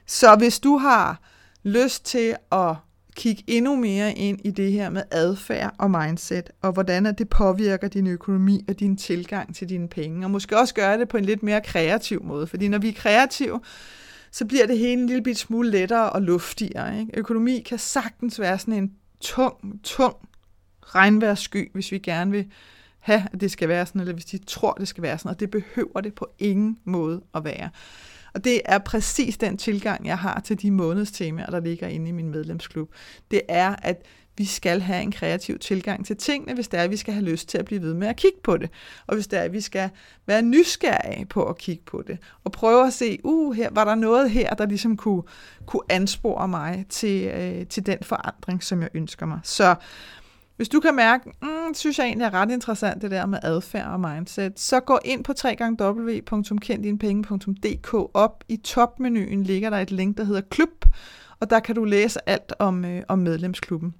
Så 0.05 0.35
hvis 0.35 0.59
du 0.59 0.77
har 0.77 1.21
lyst 1.63 2.05
til 2.05 2.35
at 2.51 2.75
kigge 3.15 3.43
endnu 3.47 3.75
mere 3.75 4.13
ind 4.13 4.39
i 4.43 4.51
det 4.51 4.71
her 4.71 4.89
med 4.89 5.03
adfærd 5.11 5.75
og 5.77 5.91
mindset, 5.91 6.49
og 6.61 6.71
hvordan 6.71 7.05
det 7.05 7.29
påvirker 7.29 7.87
din 7.87 8.07
økonomi 8.07 8.65
og 8.69 8.79
din 8.79 8.97
tilgang 8.97 9.55
til 9.55 9.69
dine 9.69 9.87
penge, 9.87 10.25
og 10.25 10.31
måske 10.31 10.57
også 10.57 10.73
gøre 10.73 10.97
det 10.97 11.09
på 11.09 11.17
en 11.17 11.25
lidt 11.25 11.43
mere 11.43 11.61
kreativ 11.61 12.23
måde, 12.23 12.47
fordi 12.47 12.67
når 12.67 12.77
vi 12.77 12.89
er 12.89 12.93
kreative, 12.93 13.61
så 14.31 14.45
bliver 14.45 14.67
det 14.67 14.77
hele 14.77 15.01
en 15.01 15.07
lille 15.07 15.23
bit 15.23 15.37
smule 15.37 15.69
lettere 15.69 16.09
og 16.09 16.21
luftigere. 16.21 16.99
Ikke? 16.99 17.11
Økonomi 17.17 17.59
kan 17.59 17.79
sagtens 17.79 18.39
være 18.39 18.59
sådan 18.59 18.73
en 18.73 18.91
tung, 19.19 19.79
tung 19.83 20.15
regnværssky, 20.81 21.71
hvis 21.73 21.91
vi 21.91 21.97
gerne 21.97 22.31
vil 22.31 22.45
have, 22.99 23.27
at 23.33 23.41
det 23.41 23.51
skal 23.51 23.69
være 23.69 23.85
sådan, 23.85 24.01
eller 24.01 24.13
hvis 24.13 24.25
de 24.25 24.37
tror, 24.37 24.73
det 24.73 24.87
skal 24.87 25.01
være 25.01 25.17
sådan, 25.17 25.29
og 25.29 25.39
det 25.39 25.49
behøver 25.49 26.01
det 26.01 26.13
på 26.13 26.27
ingen 26.39 26.77
måde 26.83 27.21
at 27.35 27.43
være. 27.43 27.69
Og 28.33 28.43
det 28.43 28.61
er 28.65 28.77
præcis 28.77 29.37
den 29.37 29.57
tilgang, 29.57 30.05
jeg 30.05 30.17
har 30.17 30.39
til 30.39 30.61
de 30.61 30.71
månedstemaer, 30.71 31.49
der 31.49 31.59
ligger 31.59 31.87
inde 31.87 32.09
i 32.09 32.11
min 32.11 32.29
medlemsklub. 32.29 32.89
Det 33.31 33.41
er, 33.47 33.75
at 33.81 34.05
vi 34.37 34.45
skal 34.45 34.81
have 34.81 35.01
en 35.01 35.11
kreativ 35.11 35.59
tilgang 35.59 36.05
til 36.05 36.17
tingene, 36.17 36.53
hvis 36.53 36.67
det 36.67 36.79
er, 36.79 36.83
at 36.83 36.91
vi 36.91 36.97
skal 36.97 37.13
have 37.13 37.25
lyst 37.25 37.49
til 37.49 37.57
at 37.57 37.65
blive 37.65 37.81
ved 37.81 37.93
med 37.93 38.07
at 38.07 38.15
kigge 38.15 38.37
på 38.43 38.57
det. 38.57 38.69
Og 39.07 39.15
hvis 39.15 39.27
det 39.27 39.39
er, 39.39 39.43
at 39.43 39.53
vi 39.53 39.61
skal 39.61 39.89
være 40.25 40.41
nysgerrige 40.41 41.25
på 41.25 41.43
at 41.43 41.57
kigge 41.57 41.83
på 41.85 42.03
det. 42.07 42.17
Og 42.43 42.51
prøve 42.51 42.87
at 42.87 42.93
se, 42.93 43.19
uh, 43.23 43.55
her 43.55 43.69
var 43.71 43.85
der 43.85 43.95
noget 43.95 44.31
her, 44.31 44.53
der 44.53 44.65
ligesom 44.65 44.97
kunne, 44.97 45.23
kunne 45.65 45.83
anspore 45.89 46.47
mig 46.47 46.85
til, 46.89 47.23
øh, 47.23 47.65
til 47.65 47.85
den 47.85 47.97
forandring, 48.01 48.63
som 48.63 48.81
jeg 48.81 48.89
ønsker 48.93 49.25
mig. 49.25 49.39
Så 49.43 49.75
hvis 50.61 50.69
du 50.69 50.79
kan 50.79 50.95
mærke, 50.95 51.31
mm, 51.41 51.73
synes 51.73 51.99
jeg 51.99 52.05
egentlig 52.05 52.25
er 52.25 52.33
ret 52.33 52.51
interessant 52.51 53.01
det 53.01 53.11
der 53.11 53.25
med 53.25 53.39
adfærd 53.43 53.87
og 53.87 53.99
mindset, 53.99 54.59
så 54.59 54.79
gå 54.79 54.99
ind 55.05 55.23
på 55.23 55.33
www.kenddinepenge.dk. 55.81 57.93
Op 58.13 58.43
i 58.47 58.57
topmenuen 58.57 59.43
ligger 59.43 59.69
der 59.69 59.77
et 59.77 59.91
link, 59.91 60.17
der 60.17 60.23
hedder 60.23 60.41
klub, 60.41 60.85
og 61.39 61.49
der 61.49 61.59
kan 61.59 61.75
du 61.75 61.83
læse 61.83 62.29
alt 62.29 62.53
om, 62.59 62.85
øh, 62.85 63.03
om 63.07 63.19
medlemsklubben. 63.19 63.95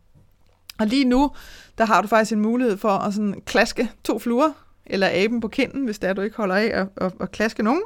Og 0.80 0.88
lige 0.88 1.06
nu, 1.06 1.32
der 1.78 1.86
har 1.86 2.02
du 2.02 2.08
faktisk 2.08 2.32
en 2.32 2.40
mulighed 2.40 2.78
for 2.78 2.90
at 2.90 3.14
sådan 3.14 3.42
klaske 3.46 3.92
to 4.04 4.20
fluer, 4.20 4.52
eller 4.86 5.10
aben 5.12 5.42
på 5.42 5.48
kinden, 5.48 5.86
hvis 5.86 6.00
der 6.00 6.14
du 6.14 6.22
ikke 6.22 6.38
holder 6.38 6.56
af 6.56 6.72
at, 6.74 6.88
at, 6.98 7.14
at 7.20 7.32
klaske 7.32 7.64
nogen. 7.64 7.82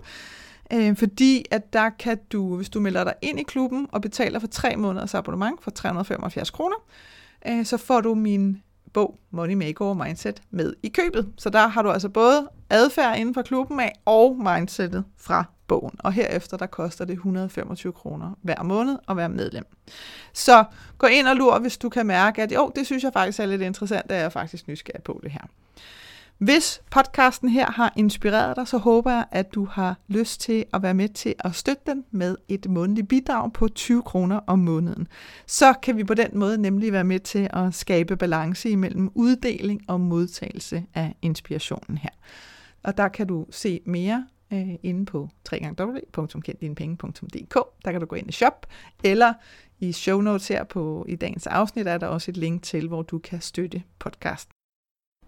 Øh, 0.73 0.97
fordi 0.97 1.45
at 1.51 1.73
der 1.73 1.89
kan 1.89 2.19
du, 2.31 2.55
hvis 2.55 2.69
du 2.69 2.79
melder 2.79 3.03
dig 3.03 3.13
ind 3.21 3.39
i 3.39 3.43
klubben 3.43 3.87
og 3.91 4.01
betaler 4.01 4.39
for 4.39 4.47
tre 4.47 4.75
måneders 4.75 5.13
abonnement 5.13 5.63
for 5.63 5.71
375 5.71 6.49
kroner, 6.49 6.75
øh, 7.47 7.65
så 7.65 7.77
får 7.77 8.01
du 8.01 8.15
min 8.15 8.61
bog 8.93 9.19
Money 9.31 9.53
Makeover 9.53 9.93
Mindset 9.93 10.41
med 10.49 10.73
i 10.83 10.89
købet. 10.89 11.33
Så 11.37 11.49
der 11.49 11.67
har 11.67 11.81
du 11.81 11.91
altså 11.91 12.09
både 12.09 12.49
adfærd 12.69 13.17
inden 13.17 13.33
for 13.33 13.41
klubben 13.41 13.79
af 13.79 13.91
og 14.05 14.37
mindsetet 14.37 15.03
fra 15.17 15.43
bogen. 15.67 15.95
Og 15.99 16.13
herefter 16.13 16.57
der 16.57 16.65
koster 16.65 17.05
det 17.05 17.13
125 17.13 17.93
kroner 17.93 18.37
hver 18.41 18.63
måned 18.63 18.97
at 19.09 19.17
være 19.17 19.29
medlem. 19.29 19.65
Så 20.33 20.63
gå 20.97 21.07
ind 21.07 21.27
og 21.27 21.35
lur, 21.35 21.59
hvis 21.59 21.77
du 21.77 21.89
kan 21.89 22.05
mærke, 22.05 22.41
at 22.41 22.51
jo, 22.51 22.71
det 22.75 22.85
synes 22.85 23.03
jeg 23.03 23.13
faktisk 23.13 23.39
er 23.39 23.45
lidt 23.45 23.61
interessant, 23.61 24.11
at 24.11 24.17
jeg 24.17 24.25
er 24.25 24.29
faktisk 24.29 24.67
nysgerrig 24.67 25.03
på 25.03 25.19
det 25.23 25.31
her. 25.31 25.41
Hvis 26.37 26.81
podcasten 26.91 27.49
her 27.49 27.71
har 27.71 27.93
inspireret 27.95 28.55
dig, 28.55 28.67
så 28.67 28.77
håber 28.77 29.11
jeg, 29.11 29.25
at 29.31 29.53
du 29.53 29.65
har 29.65 29.97
lyst 30.07 30.41
til 30.41 30.65
at 30.73 30.81
være 30.81 30.93
med 30.93 31.09
til 31.09 31.35
at 31.39 31.55
støtte 31.55 31.81
den 31.85 32.05
med 32.11 32.35
et 32.47 32.69
månedligt 32.69 33.07
bidrag 33.07 33.53
på 33.53 33.67
20 33.67 34.03
kroner 34.03 34.39
om 34.47 34.59
måneden. 34.59 35.07
Så 35.45 35.73
kan 35.83 35.97
vi 35.97 36.03
på 36.03 36.13
den 36.13 36.29
måde 36.33 36.57
nemlig 36.57 36.93
være 36.93 37.03
med 37.03 37.19
til 37.19 37.49
at 37.53 37.73
skabe 37.73 38.17
balance 38.17 38.69
imellem 38.69 39.11
uddeling 39.13 39.81
og 39.87 40.01
modtagelse 40.01 40.85
af 40.93 41.15
inspirationen 41.21 41.97
her. 41.97 42.09
Og 42.83 42.97
der 42.97 43.07
kan 43.07 43.27
du 43.27 43.45
se 43.49 43.81
mere 43.85 44.27
øh, 44.53 44.69
inde 44.83 45.05
på 45.05 45.29
www.kenddinepenge.dk. 45.51 47.55
Der 47.85 47.91
kan 47.91 48.01
du 48.01 48.07
gå 48.07 48.15
ind 48.15 48.29
i 48.29 48.31
shop, 48.31 48.67
eller 49.03 49.33
i 49.79 49.91
show 49.91 50.21
notes 50.21 50.47
her 50.47 50.63
på 50.63 51.05
i 51.09 51.15
dagens 51.15 51.47
afsnit 51.47 51.87
er 51.87 51.97
der 51.97 52.07
også 52.07 52.31
et 52.31 52.37
link 52.37 52.63
til, 52.63 52.87
hvor 52.87 53.01
du 53.01 53.19
kan 53.19 53.41
støtte 53.41 53.83
podcasten. 53.99 54.54